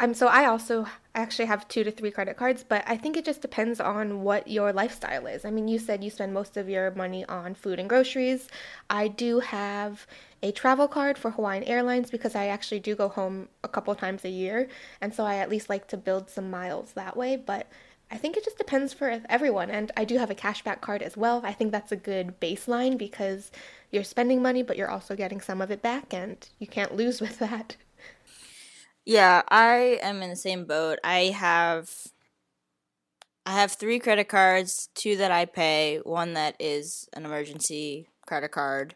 [0.00, 3.24] I'm so I also actually have two to three credit cards, but I think it
[3.24, 5.44] just depends on what your lifestyle is.
[5.44, 8.48] I mean, you said you spend most of your money on food and groceries.
[8.90, 10.04] I do have
[10.42, 14.24] a travel card for Hawaiian Airlines because I actually do go home a couple times
[14.24, 14.68] a year,
[15.00, 17.68] and so I at least like to build some miles that way, but
[18.10, 19.70] I think it just depends for everyone.
[19.70, 21.40] And I do have a cashback card as well.
[21.44, 23.50] I think that's a good baseline because
[23.90, 27.20] you're spending money, but you're also getting some of it back, and you can't lose
[27.22, 27.76] with that.
[29.04, 30.98] Yeah, I am in the same boat.
[31.04, 31.90] I have
[33.46, 38.52] I have three credit cards, two that I pay, one that is an emergency credit
[38.52, 38.94] card.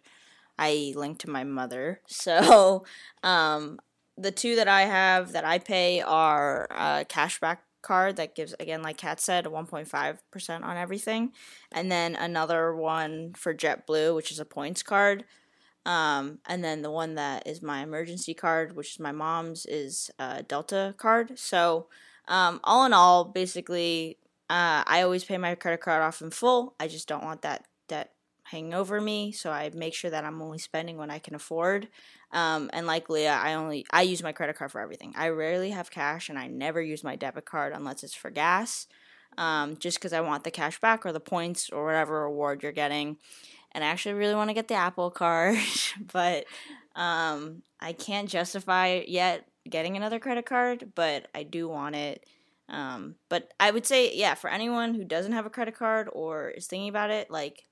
[0.58, 2.00] I link to my mother.
[2.08, 2.84] So,
[3.22, 3.78] um,
[4.16, 8.82] the two that I have that I pay are a cashback card that gives again
[8.82, 11.32] like Kat said 1.5% on everything
[11.72, 15.24] and then another one for JetBlue which is a points card
[15.88, 20.10] um, and then the one that is my emergency card, which is my mom's, is
[20.18, 21.38] a Delta card.
[21.38, 21.86] So,
[22.28, 24.18] um, all in all, basically,
[24.50, 26.74] uh, I always pay my credit card off in full.
[26.78, 28.12] I just don't want that debt
[28.44, 31.88] hanging over me, so I make sure that I'm only spending when I can afford.
[32.32, 35.14] Um, and like Leah, I only I use my credit card for everything.
[35.16, 38.86] I rarely have cash, and I never use my debit card unless it's for gas.
[39.36, 42.72] Um, just because I want the cash back or the points or whatever reward you're
[42.72, 43.18] getting
[43.72, 45.58] and I actually really want to get the Apple card,
[46.12, 46.46] but
[46.96, 52.24] um, I can't justify yet getting another credit card, but I do want it.
[52.68, 56.50] Um, but I would say, yeah, for anyone who doesn't have a credit card or
[56.50, 57.62] is thinking about it, like,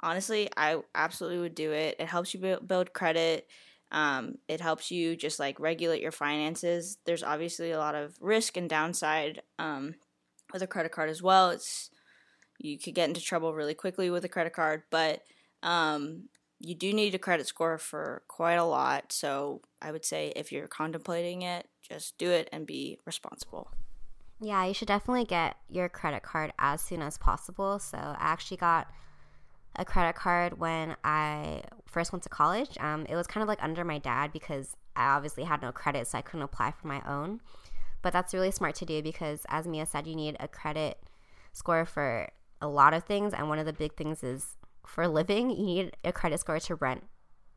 [0.00, 1.96] honestly, I absolutely would do it.
[1.98, 3.48] It helps you build credit.
[3.92, 6.98] Um, it helps you just like regulate your finances.
[7.06, 9.94] There's obviously a lot of risk and downside um,
[10.52, 11.50] with a credit card as well.
[11.50, 11.90] It's
[12.58, 15.22] you could get into trouble really quickly with a credit card, but
[15.62, 16.28] um,
[16.58, 19.12] you do need a credit score for quite a lot.
[19.12, 23.70] So I would say if you're contemplating it, just do it and be responsible.
[24.40, 27.78] Yeah, you should definitely get your credit card as soon as possible.
[27.78, 28.88] So I actually got
[29.78, 32.76] a credit card when I first went to college.
[32.80, 36.06] Um, it was kind of like under my dad because I obviously had no credit,
[36.06, 37.40] so I couldn't apply for my own.
[38.02, 40.98] But that's really smart to do because, as Mia said, you need a credit
[41.52, 42.28] score for
[42.60, 45.96] a lot of things, and one of the big things is for living, you need
[46.04, 47.04] a credit score to rent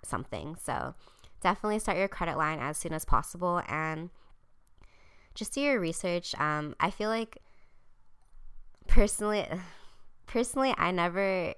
[0.04, 0.56] something.
[0.56, 0.96] So
[1.42, 4.10] definitely start your credit line as soon as possible and
[5.36, 6.36] just do your research.
[6.40, 7.38] Um, I feel like
[8.88, 9.46] personally,
[10.26, 11.54] personally, I never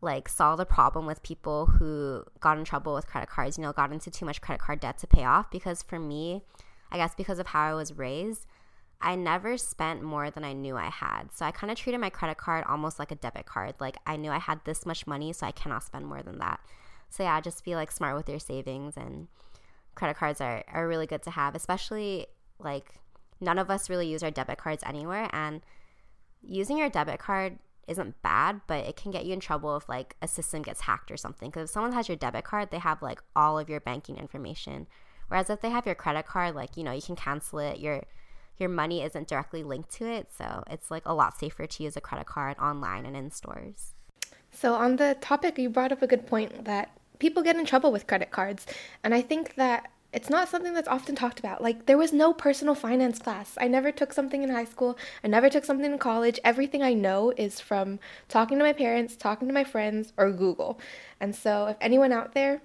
[0.00, 3.72] like saw the problem with people who got in trouble with credit cards, you know,
[3.72, 6.42] got into too much credit card debt to pay off because for me,
[6.90, 8.46] I guess because of how I was raised,
[9.02, 11.32] I never spent more than I knew I had.
[11.32, 13.74] So I kind of treated my credit card almost like a debit card.
[13.78, 16.60] Like I knew I had this much money, so I cannot spend more than that.
[17.08, 19.28] So yeah, just be like smart with your savings and
[19.94, 22.26] credit cards are, are really good to have, especially
[22.58, 22.94] like
[23.40, 25.62] none of us really use our debit cards anywhere and
[26.42, 27.58] using your debit card
[27.90, 31.10] isn't bad, but it can get you in trouble if like a system gets hacked
[31.10, 31.50] or something.
[31.50, 34.86] Because if someone has your debit card, they have like all of your banking information.
[35.28, 37.80] Whereas if they have your credit card, like you know, you can cancel it.
[37.80, 38.04] Your
[38.58, 41.96] your money isn't directly linked to it, so it's like a lot safer to use
[41.96, 43.94] a credit card online and in stores.
[44.52, 47.90] So on the topic, you brought up a good point that people get in trouble
[47.90, 48.66] with credit cards,
[49.02, 51.62] and I think that it's not something that's often talked about.
[51.62, 53.56] Like, there was no personal finance class.
[53.60, 54.98] I never took something in high school.
[55.22, 56.40] I never took something in college.
[56.42, 60.80] Everything I know is from talking to my parents, talking to my friends, or Google.
[61.20, 62.60] And so, if anyone out there,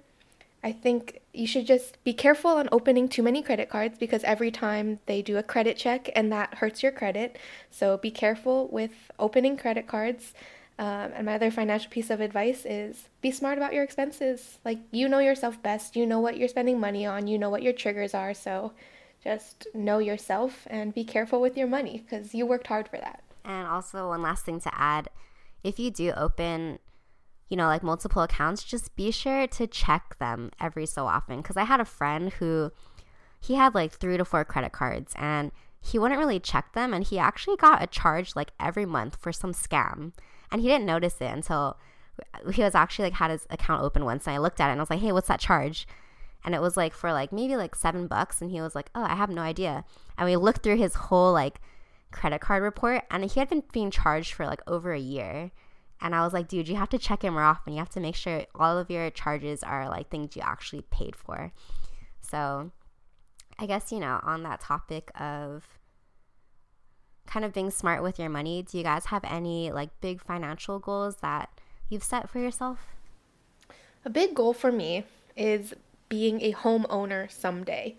[0.63, 4.49] I think you should just be careful on opening too many credit cards because every
[4.49, 7.37] time they do a credit check and that hurts your credit.
[7.69, 10.33] So, be careful with opening credit cards.
[10.77, 14.59] Um, and my other financial piece of advice is be smart about your expenses.
[14.65, 15.95] Like, you know yourself best.
[15.95, 17.27] You know what you're spending money on.
[17.27, 18.33] You know what your triggers are.
[18.33, 18.73] So,
[19.23, 23.23] just know yourself and be careful with your money because you worked hard for that.
[23.45, 25.09] And also, one last thing to add
[25.63, 26.79] if you do open,
[27.49, 31.37] you know, like multiple accounts, just be sure to check them every so often.
[31.37, 32.71] Because I had a friend who
[33.39, 35.51] he had like three to four credit cards and
[35.81, 36.93] he wouldn't really check them.
[36.93, 40.11] And he actually got a charge like every month for some scam
[40.51, 41.77] and he didn't notice it until
[42.53, 44.79] he was actually like had his account open once and I looked at it and
[44.79, 45.87] I was like, "Hey, what's that charge?"
[46.43, 49.03] And it was like for like maybe like 7 bucks and he was like, "Oh,
[49.03, 49.83] I have no idea."
[50.17, 51.59] And we looked through his whole like
[52.11, 55.51] credit card report and he had been being charged for like over a year.
[56.01, 57.73] And I was like, "Dude, you have to check it more often.
[57.73, 61.15] You have to make sure all of your charges are like things you actually paid
[61.15, 61.51] for."
[62.21, 62.71] So,
[63.59, 65.79] I guess, you know, on that topic of
[67.27, 70.79] kind of being smart with your money, do you guys have any like big financial
[70.79, 71.49] goals that
[71.89, 72.79] you've set for yourself?
[74.03, 75.03] A big goal for me
[75.35, 75.73] is
[76.09, 77.95] being a homeowner someday.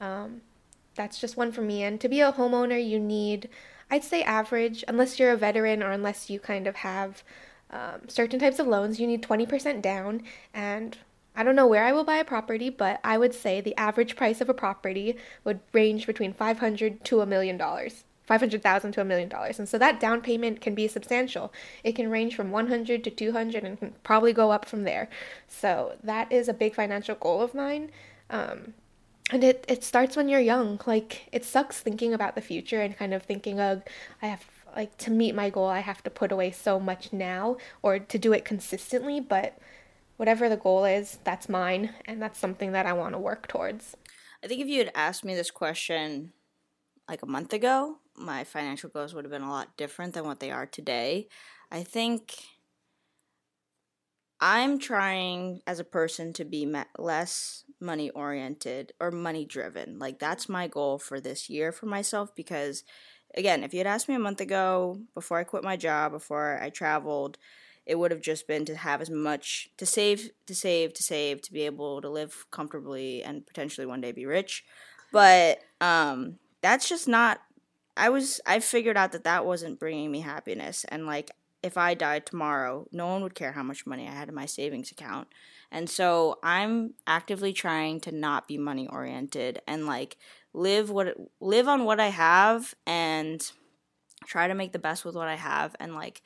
[0.00, 0.42] Um,
[0.94, 1.82] that's just one for me.
[1.82, 3.48] And to be a homeowner, you need,
[3.90, 7.22] I'd say, average, unless you're a veteran or unless you kind of have
[7.70, 10.22] um, certain types of loans, you need 20% down.
[10.54, 10.96] And
[11.34, 14.16] I don't know where I will buy a property, but I would say the average
[14.16, 18.04] price of a property would range between 500 to a million dollars.
[18.26, 19.58] 500,000 to a million dollars.
[19.58, 21.52] And so that down payment can be substantial.
[21.84, 25.08] It can range from 100 to 200 and can probably go up from there.
[25.48, 27.90] So that is a big financial goal of mine.
[28.28, 28.74] Um,
[29.30, 30.80] and it, it starts when you're young.
[30.86, 33.82] Like it sucks thinking about the future and kind of thinking of
[34.20, 37.56] I have like to meet my goal, I have to put away so much now
[37.82, 39.58] or to do it consistently, but
[40.18, 43.96] whatever the goal is, that's mine and that's something that I want to work towards.
[44.44, 46.32] I think if you had asked me this question
[47.08, 50.40] like a month ago, my financial goals would have been a lot different than what
[50.40, 51.28] they are today.
[51.70, 52.34] I think
[54.40, 59.98] I'm trying as a person to be less money oriented or money driven.
[59.98, 62.84] Like that's my goal for this year for myself because
[63.34, 66.58] again, if you had asked me a month ago before I quit my job, before
[66.62, 67.38] I traveled,
[67.86, 71.40] it would have just been to have as much to save, to save, to save,
[71.42, 74.64] to be able to live comfortably and potentially one day be rich.
[75.12, 77.40] But um, that's just not
[77.96, 81.30] I was I figured out that that wasn't bringing me happiness and like
[81.62, 84.46] if I died tomorrow, no one would care how much money I had in my
[84.46, 85.28] savings account.
[85.70, 90.16] And so I'm actively trying to not be money oriented and like
[90.54, 93.42] live what live on what I have and
[94.26, 96.22] try to make the best with what I have and like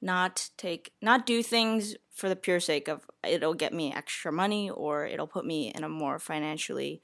[0.00, 4.70] not take not do things for the pure sake of it'll get me extra money
[4.70, 7.02] or it'll put me in a more financially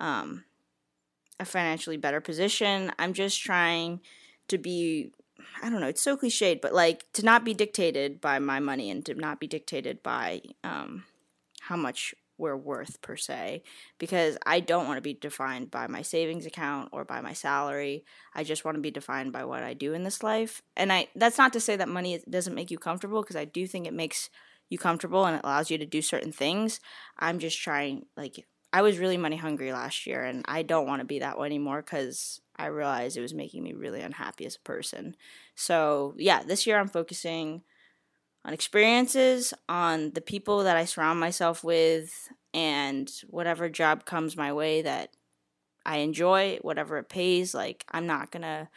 [0.00, 0.44] um
[1.42, 2.92] a financially better position.
[2.98, 4.00] I'm just trying
[4.48, 5.12] to be
[5.62, 8.90] I don't know, it's so cliched, but like to not be dictated by my money
[8.90, 11.04] and to not be dictated by um,
[11.60, 13.62] how much we're worth per se
[13.98, 18.04] because I don't want to be defined by my savings account or by my salary.
[18.34, 20.62] I just want to be defined by what I do in this life.
[20.76, 23.66] And I that's not to say that money doesn't make you comfortable because I do
[23.66, 24.30] think it makes
[24.70, 26.80] you comfortable and it allows you to do certain things.
[27.18, 31.00] I'm just trying like I was really money hungry last year, and I don't want
[31.00, 34.56] to be that way anymore because I realized it was making me really unhappy as
[34.56, 35.16] a person.
[35.54, 37.62] So, yeah, this year I'm focusing
[38.44, 44.52] on experiences, on the people that I surround myself with, and whatever job comes my
[44.52, 45.10] way that
[45.84, 47.54] I enjoy, whatever it pays.
[47.54, 48.68] Like, I'm not going to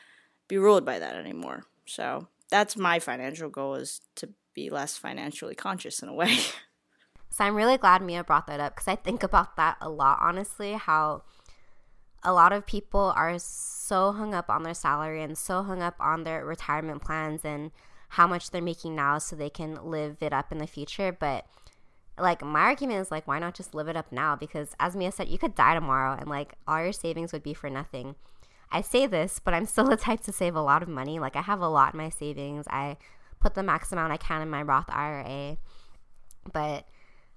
[0.48, 1.64] be ruled by that anymore.
[1.86, 6.38] So, that's my financial goal is to be less financially conscious in a way.
[7.36, 10.19] So I'm really glad Mia brought that up because I think about that a lot,
[10.21, 11.23] honestly, how
[12.23, 15.95] a lot of people are so hung up on their salary and so hung up
[15.99, 17.71] on their retirement plans and
[18.11, 21.11] how much they're making now so they can live it up in the future.
[21.11, 21.45] But
[22.17, 24.38] like my argument is like why not just live it up now?
[24.38, 27.53] Because as mia said you could die tomorrow and like all your savings would be
[27.53, 28.15] for nothing.
[28.71, 31.19] I say this but i'm still the type to save a lot of money.
[31.19, 32.65] Like i have a lot in my savings.
[32.69, 32.95] I
[33.41, 35.57] put the max amount i can in my roth ira
[36.53, 36.88] but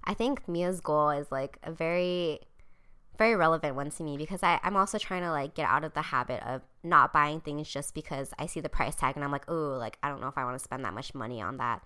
[0.03, 2.39] i think mia's goal is like a very
[3.17, 5.93] very relevant one to me because I, i'm also trying to like get out of
[5.93, 9.31] the habit of not buying things just because i see the price tag and i'm
[9.31, 11.57] like oh like i don't know if i want to spend that much money on
[11.57, 11.81] that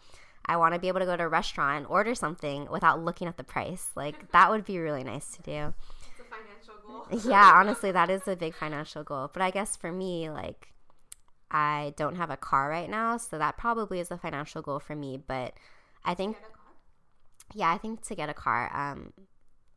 [0.45, 3.27] I want to be able to go to a restaurant and order something without looking
[3.27, 3.91] at the price.
[3.95, 5.73] Like that would be really nice to do.
[6.11, 7.31] It's a financial goal.
[7.31, 9.29] yeah, honestly, that is a big financial goal.
[9.31, 10.73] But I guess for me, like
[11.49, 14.95] I don't have a car right now, so that probably is a financial goal for
[14.95, 15.17] me.
[15.25, 15.53] But
[16.03, 16.37] I think,
[17.53, 18.71] yeah, I think to get a car.
[18.75, 19.13] Um,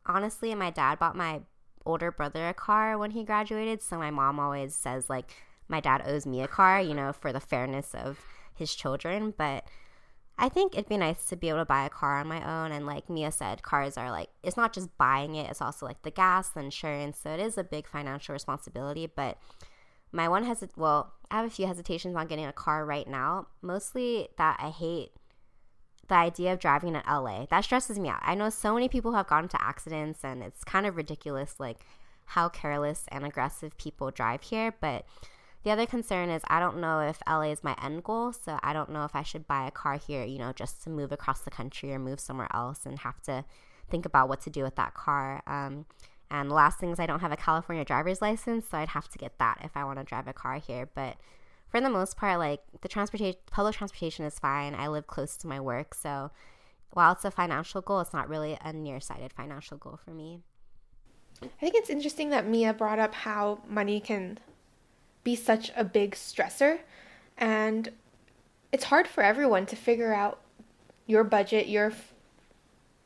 [0.05, 1.43] honestly, my dad bought my
[1.85, 5.33] older brother a car when he graduated, so my mom always says like
[5.69, 8.21] my dad owes me a car, you know, for the fairness of
[8.55, 9.65] his children, but
[10.39, 12.71] I think it'd be nice to be able to buy a car on my own.
[12.71, 16.03] And like Mia said, cars are like, it's not just buying it, it's also like
[16.03, 17.19] the gas, the insurance.
[17.23, 19.07] So it is a big financial responsibility.
[19.07, 19.39] But
[20.13, 23.47] my one hesit well, I have a few hesitations on getting a car right now.
[23.63, 25.13] Mostly that I hate
[26.09, 27.47] the idea of driving in LA.
[27.51, 28.21] That stresses me out.
[28.23, 31.79] I know so many people have gotten into accidents and it's kind of ridiculous like
[32.27, 35.05] how careless and aggressive people drive here, but
[35.63, 38.73] the other concern is I don't know if LA is my end goal, so I
[38.73, 41.41] don't know if I should buy a car here, you know, just to move across
[41.41, 43.45] the country or move somewhere else and have to
[43.91, 45.43] think about what to do with that car.
[45.47, 45.87] Um,
[46.31, 49.09] and the last thing is I don't have a California driver's license, so I'd have
[49.09, 50.89] to get that if I want to drive a car here.
[50.95, 51.17] But
[51.77, 54.75] for the most part, like the transportation, public transportation is fine.
[54.75, 56.31] I live close to my work, so
[56.93, 60.41] while it's a financial goal, it's not really a nearsighted financial goal for me.
[61.43, 64.39] I think it's interesting that Mia brought up how money can
[65.23, 66.79] be such a big stressor.
[67.37, 67.91] And
[68.73, 70.41] it's hard for everyone to figure out
[71.07, 71.93] your budget, your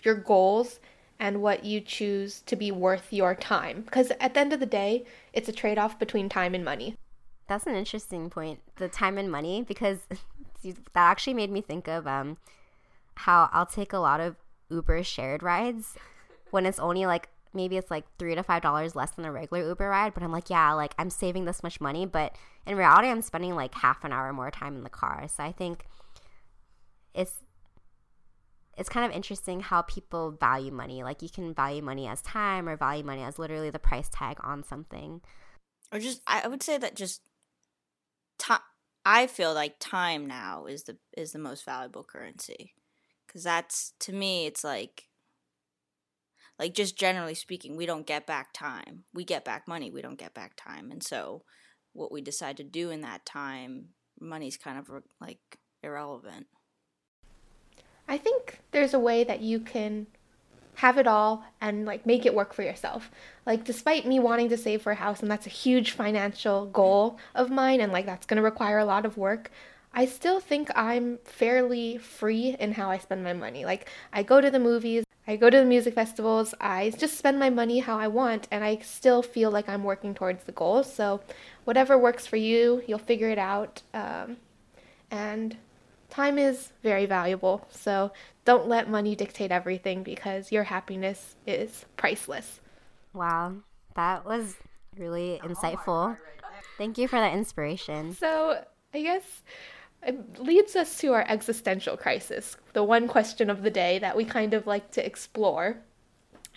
[0.05, 0.79] your goals
[1.19, 4.65] and what you choose to be worth your time because at the end of the
[4.65, 6.95] day, it's a trade-off between time and money.
[7.51, 9.99] That's an interesting point, the time and money because
[10.63, 12.37] that actually made me think of um
[13.17, 14.37] how I'll take a lot of
[14.71, 15.97] Uber shared rides
[16.53, 19.67] when it's only like maybe it's like three to five dollars less than a regular
[19.67, 22.37] Uber ride, but I'm like, yeah, like I'm saving this much money, but
[22.69, 25.27] in reality, I'm spending like half an hour more time in the car.
[25.27, 25.87] So I think
[27.15, 27.35] it's
[28.79, 31.03] it's kind of interesting how people value money.
[31.03, 34.37] Like you can value money as time or value money as literally the price tag
[34.45, 35.21] on something.
[35.93, 37.23] Or just I would say that just
[38.41, 38.61] time
[39.05, 42.75] I feel like time now is the is the most valuable currency.
[43.29, 45.09] Cuz that's to me it's like
[46.59, 49.05] like just generally speaking we don't get back time.
[49.15, 50.91] We get back money we don't get back time.
[50.91, 51.45] And so
[51.93, 56.47] what we decide to do in that time money's kind of like irrelevant.
[58.09, 60.09] I think there's a way that you can
[60.81, 63.11] have it all and like make it work for yourself
[63.45, 67.19] like despite me wanting to save for a house and that's a huge financial goal
[67.35, 69.51] of mine and like that's going to require a lot of work
[69.93, 73.65] I still think I'm fairly free in how I spend my money.
[73.65, 77.39] Like, I go to the movies, I go to the music festivals, I just spend
[77.39, 80.85] my money how I want, and I still feel like I'm working towards the goal.
[80.85, 81.21] So,
[81.65, 83.83] whatever works for you, you'll figure it out.
[83.93, 84.37] Um,
[85.11, 85.57] and
[86.11, 87.67] time is very valuable.
[87.71, 88.13] So,
[88.45, 92.61] don't let money dictate everything because your happiness is priceless.
[93.13, 93.57] Wow,
[93.95, 94.57] that was
[94.97, 96.17] really insightful.
[96.79, 98.15] Thank you for that inspiration.
[98.15, 99.43] So, I guess
[100.03, 104.25] it leads us to our existential crisis, the one question of the day that we
[104.25, 105.79] kind of like to explore.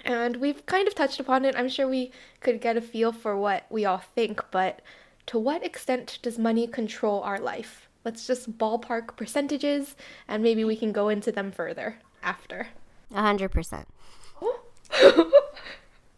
[0.05, 1.55] And we've kind of touched upon it.
[1.55, 4.81] I'm sure we could get a feel for what we all think, but
[5.27, 7.89] to what extent does money control our life?
[8.05, 9.95] Let's just ballpark percentages
[10.27, 12.67] and maybe we can go into them further after.
[13.13, 13.87] A hundred percent.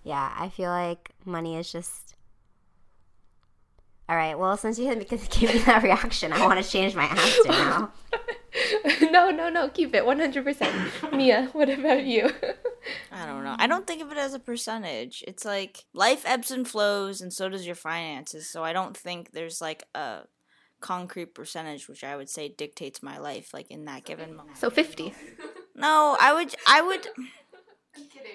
[0.05, 2.15] Yeah, I feel like money is just
[4.07, 4.37] all right.
[4.37, 7.91] Well, since you gave me that reaction, I want to change my answer now.
[9.11, 9.67] no, no, no.
[9.69, 11.11] Keep it 100%.
[11.11, 12.29] Mia, what about you?
[13.11, 13.55] I don't know.
[13.57, 15.23] I don't think of it as a percentage.
[15.27, 18.47] It's like life ebbs and flows, and so does your finances.
[18.47, 20.19] So I don't think there's like a
[20.85, 24.59] concrete percentage which I would say dictates my life, like in that given moment.
[24.59, 25.15] So 50.
[25.75, 26.53] No, I would.
[26.67, 27.07] I would.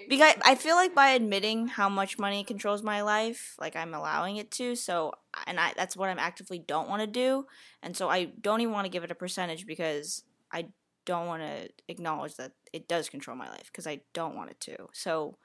[0.09, 4.36] Because I feel like by admitting how much money controls my life, like I'm allowing
[4.36, 4.74] it to.
[4.74, 5.12] So,
[5.46, 7.46] and I that's what I'm actively don't want to do,
[7.84, 10.66] and so I don't even want to give it a percentage because I
[11.05, 14.61] don't want to acknowledge that it does control my life because I don't want it
[14.62, 14.88] to.
[14.92, 15.38] So,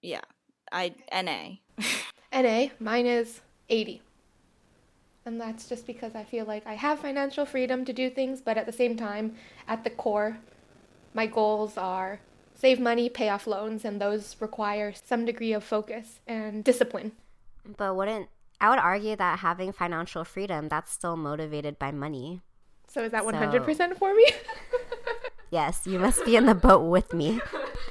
[0.00, 0.22] yeah,
[0.72, 1.58] I NA.
[2.32, 4.00] NA, mine is 80.
[5.28, 8.56] And that's just because I feel like I have financial freedom to do things, but
[8.56, 9.34] at the same time,
[9.68, 10.38] at the core,
[11.12, 12.20] My goals are
[12.54, 17.12] save money, pay off loans, and those require some degree of focus and discipline.
[17.76, 22.40] But wouldn't I would argue that having financial freedom that's still motivated by money.
[22.88, 24.26] So is that 100% for me?
[25.50, 27.40] yes, you must be in the boat with me.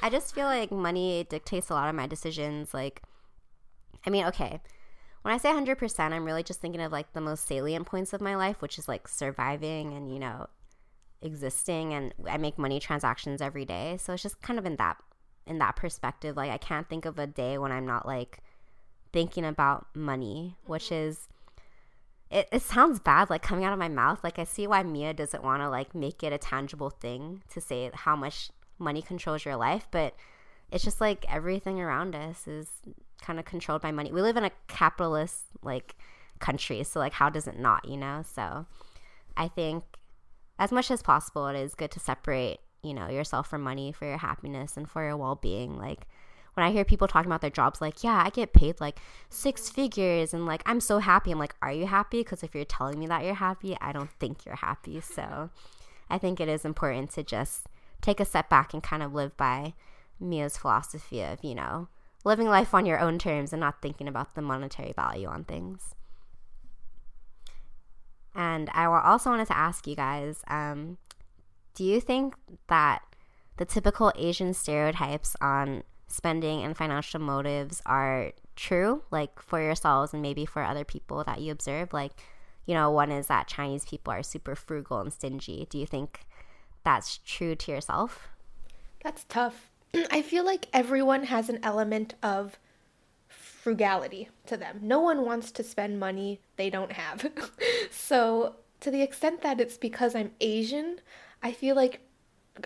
[0.02, 3.02] I just feel like money dictates a lot of my decisions like
[4.04, 4.60] I mean, okay.
[5.28, 8.22] When I say 100%, I'm really just thinking of like the most salient points of
[8.22, 10.46] my life, which is like surviving and, you know,
[11.20, 13.98] existing and I make money transactions every day.
[14.00, 14.96] So it's just kind of in that
[15.46, 16.34] in that perspective.
[16.34, 18.38] Like I can't think of a day when I'm not like
[19.12, 21.10] thinking about money, which mm-hmm.
[21.10, 21.28] is
[22.30, 24.24] it, it sounds bad like coming out of my mouth.
[24.24, 27.60] Like I see why Mia doesn't want to like make it a tangible thing to
[27.60, 28.48] say how much
[28.78, 30.14] money controls your life, but
[30.72, 32.68] it's just like everything around us is
[33.20, 34.12] kind of controlled by money.
[34.12, 35.96] We live in a capitalist like
[36.38, 38.22] country, so like how does it not, you know?
[38.34, 38.66] So
[39.36, 39.84] I think
[40.58, 44.06] as much as possible it is good to separate, you know, yourself from money for
[44.06, 45.76] your happiness and for your well-being.
[45.76, 46.06] Like
[46.54, 48.98] when I hear people talking about their jobs, like, yeah, I get paid like
[49.28, 51.30] six figures and like I'm so happy.
[51.30, 52.20] I'm like, are you happy?
[52.20, 55.00] Because if you're telling me that you're happy, I don't think you're happy.
[55.18, 55.50] So
[56.10, 57.66] I think it is important to just
[58.00, 59.74] take a step back and kind of live by
[60.18, 61.88] Mia's philosophy of, you know,
[62.24, 65.94] living life on your own terms and not thinking about the monetary value on things.
[68.34, 70.98] And I also wanted to ask you guys um,
[71.74, 72.34] do you think
[72.68, 73.02] that
[73.56, 80.22] the typical Asian stereotypes on spending and financial motives are true, like for yourselves and
[80.22, 81.92] maybe for other people that you observe?
[81.92, 82.12] Like,
[82.66, 85.66] you know, one is that Chinese people are super frugal and stingy.
[85.70, 86.20] Do you think
[86.84, 88.28] that's true to yourself?
[89.02, 89.70] That's tough.
[90.10, 92.58] I feel like everyone has an element of
[93.28, 94.78] frugality to them.
[94.82, 97.30] No one wants to spend money they don't have.
[97.90, 101.00] so, to the extent that it's because I'm Asian,
[101.42, 102.00] I feel like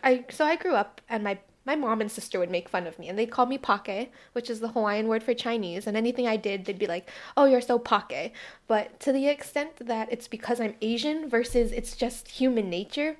[0.02, 2.98] I so I grew up and my my mom and sister would make fun of
[2.98, 6.26] me and they'd call me pake, which is the Hawaiian word for Chinese, and anything
[6.26, 8.32] I did they'd be like, "Oh, you're so pake."
[8.66, 13.16] But to the extent that it's because I'm Asian versus it's just human nature,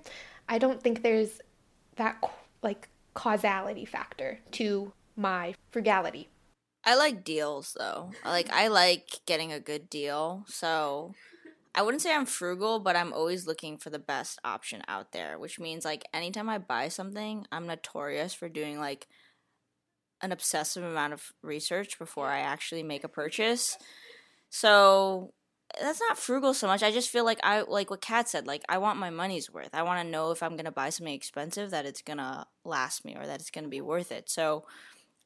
[0.49, 1.41] I don't think there's
[1.97, 2.23] that
[2.63, 6.29] like causality factor to my frugality.
[6.85, 8.11] I like deals though.
[8.25, 10.45] Like I like getting a good deal.
[10.49, 11.15] So
[11.75, 15.39] I wouldn't say I'm frugal, but I'm always looking for the best option out there,
[15.39, 19.07] which means like anytime I buy something, I'm notorious for doing like
[20.21, 23.79] an obsessive amount of research before I actually make a purchase.
[24.51, 25.33] So
[25.81, 26.83] that's not frugal so much.
[26.83, 28.47] I just feel like I like what Kat said.
[28.47, 29.71] Like I want my money's worth.
[29.73, 33.17] I want to know if I'm gonna buy something expensive that it's gonna last me
[33.17, 34.29] or that it's gonna be worth it.
[34.29, 34.65] So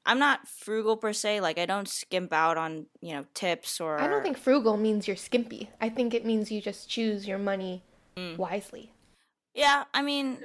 [0.05, 1.41] I'm not frugal per se.
[1.41, 4.01] Like I don't skimp out on you know tips or.
[4.01, 5.71] I don't think frugal means you're skimpy.
[5.81, 7.83] I think it means you just choose your money
[8.17, 8.37] mm.
[8.37, 8.93] wisely.
[9.55, 10.39] Yeah, I mean,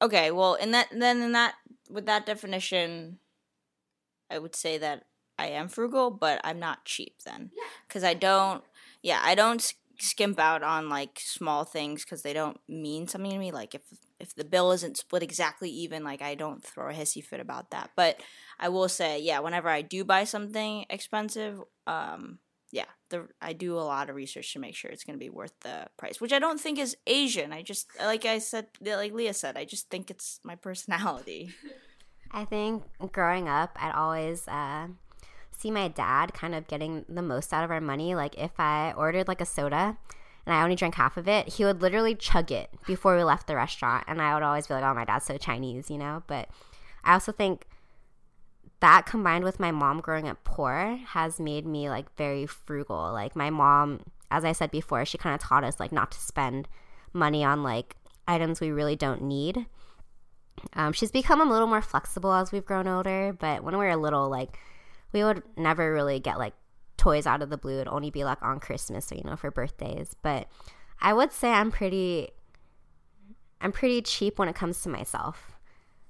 [0.00, 0.30] okay.
[0.30, 1.54] Well, in that then in that
[1.90, 3.18] with that definition,
[4.30, 5.04] I would say that
[5.38, 7.50] I am frugal, but I'm not cheap then
[7.86, 8.64] because I don't
[9.06, 13.38] yeah, I don't skimp out on like small things because they don't mean something to
[13.38, 13.52] me.
[13.52, 13.82] Like if
[14.18, 17.70] if the bill isn't split exactly even, like I don't throw a hissy fit about
[17.70, 17.90] that.
[17.94, 18.20] But
[18.58, 22.40] I will say, yeah, whenever I do buy something expensive, um,
[22.72, 25.30] yeah, the I do a lot of research to make sure it's going to be
[25.30, 27.52] worth the price, which I don't think is Asian.
[27.52, 31.50] I just like I said, like Leah said, I just think it's my personality.
[32.32, 32.82] I think
[33.12, 34.88] growing up, I'd always uh,
[35.58, 38.14] see my dad kind of getting the most out of our money.
[38.14, 39.96] Like if I ordered like a soda
[40.44, 43.46] and I only drank half of it, he would literally chug it before we left
[43.46, 44.04] the restaurant.
[44.06, 46.22] And I would always be like, oh, my dad's so Chinese, you know?
[46.26, 46.48] But
[47.04, 47.66] I also think
[48.80, 53.12] that combined with my mom growing up poor has made me like very frugal.
[53.12, 54.00] Like my mom,
[54.30, 56.68] as I said before, she kind of taught us like not to spend
[57.12, 57.96] money on like
[58.28, 59.66] items we really don't need.
[60.74, 63.96] Um, she's become a little more flexible as we've grown older, but when we were
[63.96, 64.58] little, like
[65.16, 66.52] we would never really get like
[66.98, 67.76] toys out of the blue.
[67.76, 70.14] It'd only be like on Christmas or, you know, for birthdays.
[70.20, 70.46] But
[71.00, 72.28] I would say I'm pretty
[73.60, 75.58] I'm pretty cheap when it comes to myself.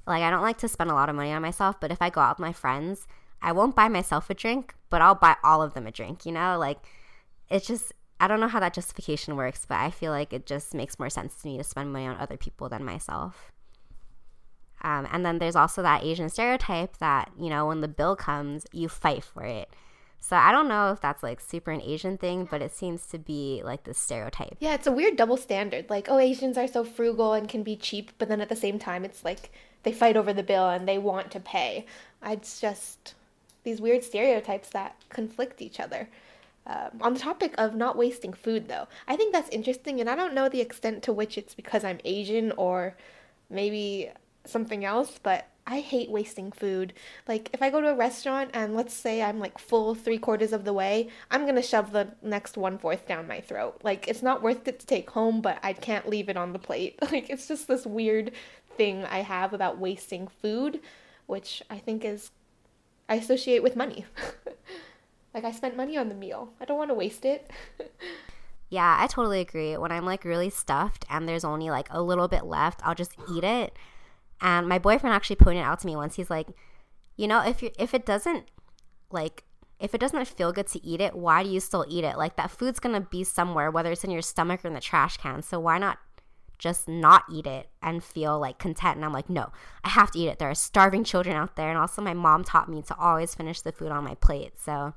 [0.09, 2.11] Like I don't like to spend a lot of money on myself, but if I
[2.11, 3.07] go out with my friends,
[3.41, 6.33] I won't buy myself a drink, but I'll buy all of them a drink, you
[6.33, 6.59] know?
[6.59, 6.79] Like
[7.49, 10.75] it's just I don't know how that justification works, but I feel like it just
[10.75, 13.53] makes more sense to me to spend money on other people than myself.
[14.83, 18.67] Um, and then there's also that Asian stereotype that, you know, when the bill comes,
[18.73, 19.69] you fight for it.
[20.21, 23.19] So I don't know if that's like super an Asian thing, but it seems to
[23.19, 24.57] be like the stereotype.
[24.59, 25.89] Yeah, it's a weird double standard.
[25.89, 28.79] Like, oh, Asians are so frugal and can be cheap, but then at the same
[28.79, 29.53] time, it's like
[29.83, 31.87] they fight over the bill and they want to pay.
[32.25, 33.15] It's just
[33.63, 36.09] these weird stereotypes that conflict each other.
[36.67, 40.17] Um, on the topic of not wasting food, though, I think that's interesting, and I
[40.17, 42.97] don't know the extent to which it's because I'm Asian or
[43.49, 44.11] maybe
[44.49, 46.93] something else, but I hate wasting food.
[47.27, 50.53] Like, if I go to a restaurant and let's say I'm like full three quarters
[50.53, 53.81] of the way, I'm gonna shove the next one fourth down my throat.
[53.83, 56.59] Like, it's not worth it to take home, but I can't leave it on the
[56.59, 56.99] plate.
[57.11, 58.33] Like, it's just this weird
[58.77, 60.81] thing I have about wasting food,
[61.27, 62.31] which I think is,
[63.09, 64.05] I associate with money.
[65.35, 67.51] like, I spent money on the meal, I don't wanna waste it.
[68.69, 69.77] Yeah, I totally agree.
[69.77, 73.15] When I'm like really stuffed and there's only like a little bit left, I'll just
[73.31, 73.77] eat it.
[74.41, 76.17] And my boyfriend actually pointed out to me once.
[76.17, 76.49] He's like,
[77.17, 78.45] you know, if you if it doesn't
[79.11, 79.45] like
[79.79, 82.17] if it doesn't feel good to eat it, why do you still eat it?
[82.17, 85.17] Like that food's gonna be somewhere, whether it's in your stomach or in the trash
[85.17, 85.43] can.
[85.43, 85.99] So why not
[86.59, 88.97] just not eat it and feel like content?
[88.97, 89.53] And I'm like, no,
[89.85, 90.39] I have to eat it.
[90.39, 93.61] There are starving children out there, and also my mom taught me to always finish
[93.61, 94.59] the food on my plate.
[94.59, 94.95] So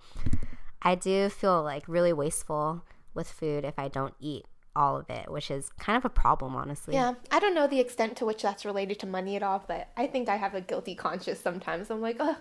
[0.81, 5.31] I do feel like really wasteful with food if I don't eat all of it,
[5.31, 6.93] which is kind of a problem, honestly.
[6.93, 9.89] Yeah, I don't know the extent to which that's related to money at all, but
[9.97, 11.89] I think I have a guilty conscience sometimes.
[11.89, 12.37] I'm like, oh,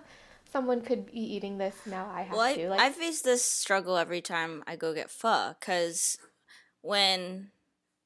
[0.51, 2.09] someone could be eating this now.
[2.13, 2.65] I have well, to.
[2.65, 6.17] I, Like, I face this struggle every time I go get pho because
[6.81, 7.51] when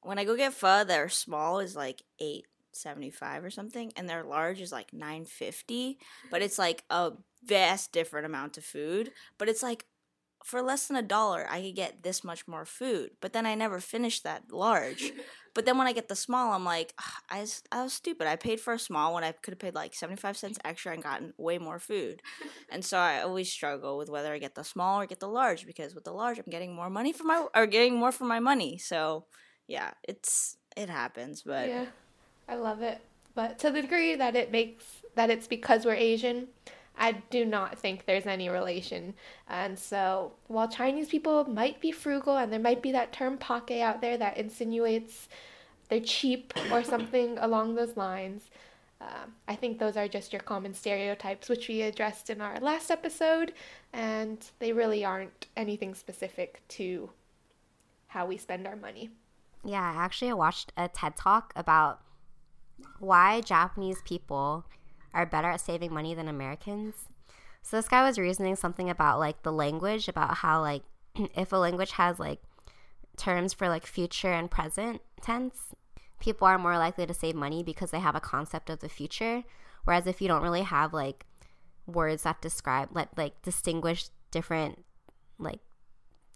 [0.01, 4.09] when I go get pho, their small is like eight seventy five or something, and
[4.09, 5.97] their large is like nine fifty.
[6.31, 7.11] But it's like a
[7.43, 9.11] vast different amount of food.
[9.37, 9.85] But it's like
[10.45, 13.11] for less than a dollar, I could get this much more food.
[13.21, 15.11] But then I never finish that large.
[15.55, 18.25] But then when I get the small, I'm like, "Ah, I was, I was stupid.
[18.25, 21.03] I paid for a small when I could have paid like 75 cents extra and
[21.03, 22.21] gotten way more food.
[22.71, 25.67] And so I always struggle with whether I get the small or get the large
[25.67, 28.39] because with the large, I'm getting more money for my, or getting more for my
[28.39, 28.79] money.
[28.79, 29.25] So
[29.67, 31.43] yeah, it's, it happens.
[31.43, 31.85] But yeah,
[32.49, 32.99] I love it.
[33.35, 34.83] But to the degree that it makes
[35.15, 36.47] that it's because we're Asian,
[36.97, 39.15] I do not think there's any relation.
[39.47, 43.81] And so, while Chinese people might be frugal, and there might be that term "pake"
[43.81, 45.27] out there that insinuates
[45.89, 48.49] they're cheap or something along those lines,
[49.01, 52.89] um, I think those are just your common stereotypes, which we addressed in our last
[52.89, 53.53] episode,
[53.91, 57.09] and they really aren't anything specific to
[58.07, 59.09] how we spend our money.
[59.65, 62.01] Yeah, actually I watched a TED talk about
[62.99, 64.65] why Japanese people
[65.13, 66.95] are better at saving money than Americans.
[67.61, 70.83] So this guy was reasoning something about like the language, about how like
[71.35, 72.41] if a language has like
[73.17, 75.73] terms for like future and present tense,
[76.19, 79.43] people are more likely to save money because they have a concept of the future.
[79.85, 81.25] Whereas if you don't really have like
[81.85, 84.83] words that describe like like distinguish different
[85.37, 85.59] like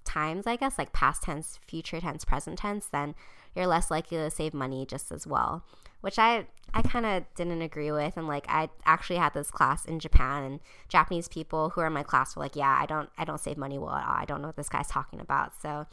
[0.03, 3.15] times, I guess, like past tense, future tense, present tense, then
[3.57, 5.65] you're less likely to save money just as well.
[6.01, 9.85] Which I I kind of didn't agree with, and like I actually had this class
[9.85, 13.09] in Japan, and Japanese people who are in my class were like, "Yeah, I don't
[13.17, 14.13] I don't save money well at all.
[14.15, 15.87] I don't know what this guy's talking about." So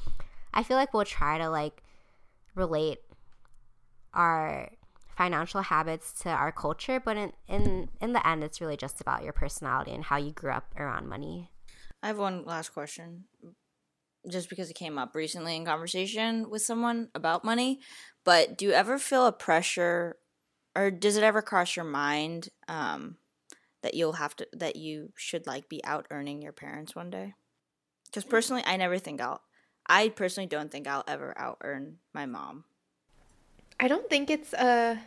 [0.53, 1.83] I feel like we'll try to like
[2.55, 2.99] relate
[4.13, 4.71] our
[5.17, 9.25] financial habits to our culture, but in in in the end, it's really just about
[9.25, 11.51] your personality and how you grew up around money.
[12.03, 13.25] I have one last question,
[14.29, 17.81] just because it came up recently in conversation with someone about money.
[18.25, 20.17] But do you ever feel a pressure,
[20.75, 23.17] or does it ever cross your mind um,
[23.83, 27.35] that you'll have to that you should like be out earning your parents one day?
[28.07, 29.41] Because personally, I never think I'll.
[29.87, 32.65] I personally don't think I'll ever out earn my mom.
[33.79, 35.01] I don't think it's a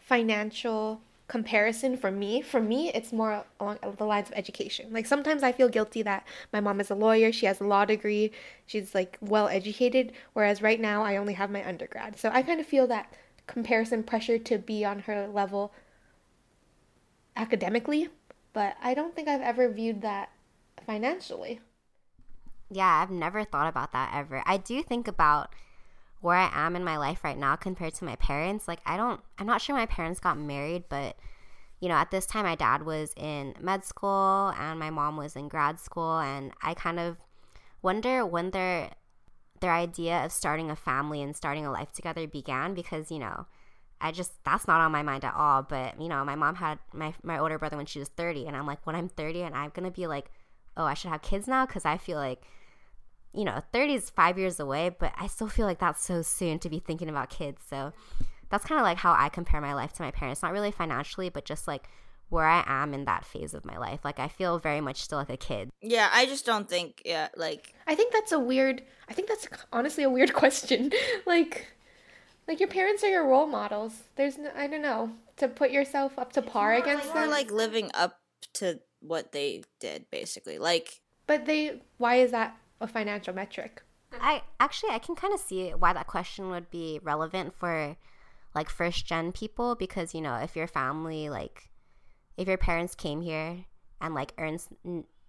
[0.00, 2.42] financial comparison for me.
[2.42, 4.92] For me, it's more along the lines of education.
[4.92, 7.84] Like sometimes I feel guilty that my mom is a lawyer, she has a law
[7.84, 8.30] degree,
[8.66, 12.18] she's like well educated, whereas right now I only have my undergrad.
[12.18, 13.12] So I kind of feel that
[13.46, 15.72] comparison pressure to be on her level
[17.36, 18.08] academically,
[18.52, 20.30] but I don't think I've ever viewed that
[20.86, 21.60] financially.
[22.70, 24.42] Yeah, I've never thought about that ever.
[24.46, 25.54] I do think about
[26.24, 28.66] where I am in my life right now compared to my parents.
[28.66, 31.16] Like, I don't, I'm not sure my parents got married, but
[31.80, 35.36] you know, at this time, my dad was in med school and my mom was
[35.36, 37.18] in grad school, and I kind of
[37.82, 38.92] wonder when their
[39.60, 43.46] their idea of starting a family and starting a life together began because you know
[44.00, 45.62] I just that's not on my mind at all.
[45.62, 48.56] But you know, my mom had my my older brother when she was 30, and
[48.56, 50.30] I'm like, when I'm 30 and I'm gonna be like,
[50.78, 52.40] oh, I should have kids now because I feel like,
[53.34, 56.58] you know, 30 is five years away, but I still feel like that's so soon
[56.60, 57.62] to be thinking about kids.
[57.68, 57.92] So
[58.50, 60.42] that's kind of like how I compare my life to my parents.
[60.42, 61.88] Not really financially, but just like
[62.28, 64.00] where I am in that phase of my life.
[64.04, 65.70] Like I feel very much still like a kid.
[65.82, 67.02] Yeah, I just don't think.
[67.04, 68.82] Yeah, like I think that's a weird.
[69.08, 70.92] I think that's honestly a weird question.
[71.26, 71.66] like,
[72.46, 74.04] like your parents are your role models.
[74.16, 77.30] There's no, I don't know to put yourself up to par against we're them.
[77.30, 78.20] like living up
[78.54, 80.58] to what they did, basically.
[80.58, 83.82] Like but they, why is that a financial metric?
[84.12, 87.96] I actually I can kind of see why that question would be relevant for
[88.54, 91.70] like first gen people because you know if your family like
[92.36, 93.64] if your parents came here
[94.00, 94.68] and like earns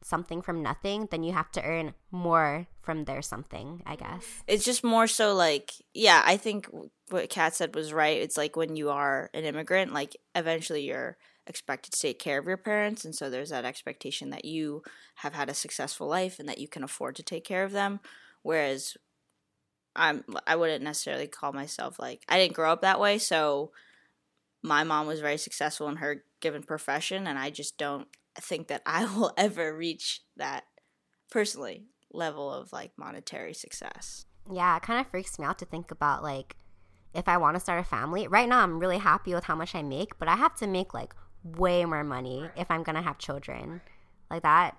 [0.06, 4.24] something from nothing, then you have to earn more from their something, I guess.
[4.48, 6.70] It's just more so like, yeah, I think
[7.10, 8.22] what Kat said was right.
[8.22, 11.18] It's like when you are an immigrant, like eventually you're
[11.48, 13.06] expected to take care of your parents.
[13.06, 14.84] And so there's that expectation that you
[15.16, 18.00] have had a successful life and that you can afford to take care of them.
[18.42, 18.98] Whereas
[19.96, 23.18] I'm, I wouldn't necessarily call myself like, I didn't grow up that way.
[23.18, 23.72] So
[24.64, 27.28] my mom was very successful in her given profession.
[27.28, 28.08] And I just don't
[28.40, 30.66] think that I will ever reach that
[31.32, 34.26] personally level of like monetary success.
[34.52, 36.56] Yeah, it kind of freaks me out to think about like
[37.14, 38.28] if I want to start a family.
[38.28, 40.94] Right now, I'm really happy with how much I make, but I have to make
[40.94, 41.14] like
[41.46, 43.82] way more money if I'm to have children.
[44.30, 44.78] Like that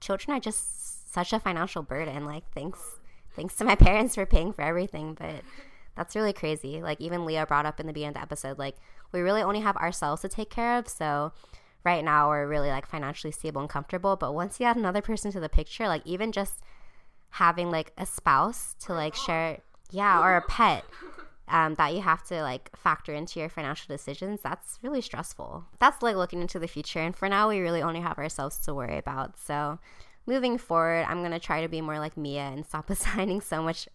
[0.00, 2.26] children are just such a financial burden.
[2.26, 2.98] Like thanks
[3.36, 5.42] thanks to my parents for paying for everything, but
[5.96, 6.82] that's really crazy.
[6.82, 8.76] Like even Leah brought up in the beginning of the episode like
[9.12, 11.32] we really only have ourselves to take care of, so
[11.84, 14.16] right now we're really like financially stable and comfortable.
[14.16, 16.60] But once you add another person to the picture, like even just
[17.30, 19.58] having like a spouse to like share,
[19.90, 20.84] yeah, or a pet.
[21.50, 25.64] Um, that you have to like factor into your financial decisions that's really stressful.
[25.80, 28.74] That's like looking into the future and for now we really only have ourselves to
[28.74, 29.38] worry about.
[29.38, 29.80] So
[30.26, 33.62] moving forward i'm going to try to be more like mia and stop assigning so
[33.62, 33.88] much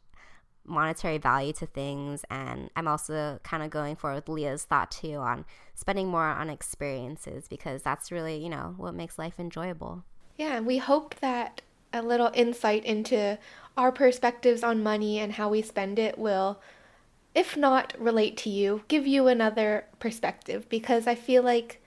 [0.68, 5.16] monetary value to things and i'm also kind of going forward with leah's thought too
[5.16, 5.46] on
[5.76, 10.04] spending more on experiences because that's really you know what makes life enjoyable.
[10.38, 11.62] Yeah and we hope that
[11.94, 13.38] a little insight into
[13.78, 16.60] our perspectives on money and how we spend it will
[17.36, 21.82] if not relate to you give you another perspective because i feel like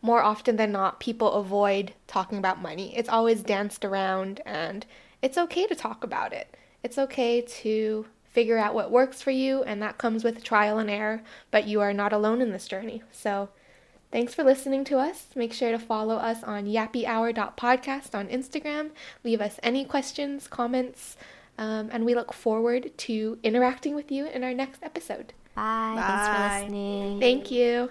[0.00, 4.86] more often than not people avoid talking about money it's always danced around and
[5.20, 8.06] it's okay to talk about it it's okay to
[8.38, 11.80] figure out what works for you, and that comes with trial and error, but you
[11.80, 13.02] are not alone in this journey.
[13.10, 13.48] So,
[14.12, 15.28] thanks for listening to us.
[15.34, 18.90] Make sure to follow us on yappiehour.podcast on Instagram.
[19.24, 21.16] Leave us any questions, comments,
[21.58, 25.34] um, and we look forward to interacting with you in our next episode.
[25.54, 25.94] Bye.
[25.96, 26.02] Bye.
[26.06, 27.20] Thanks for listening.
[27.20, 27.90] Thank you.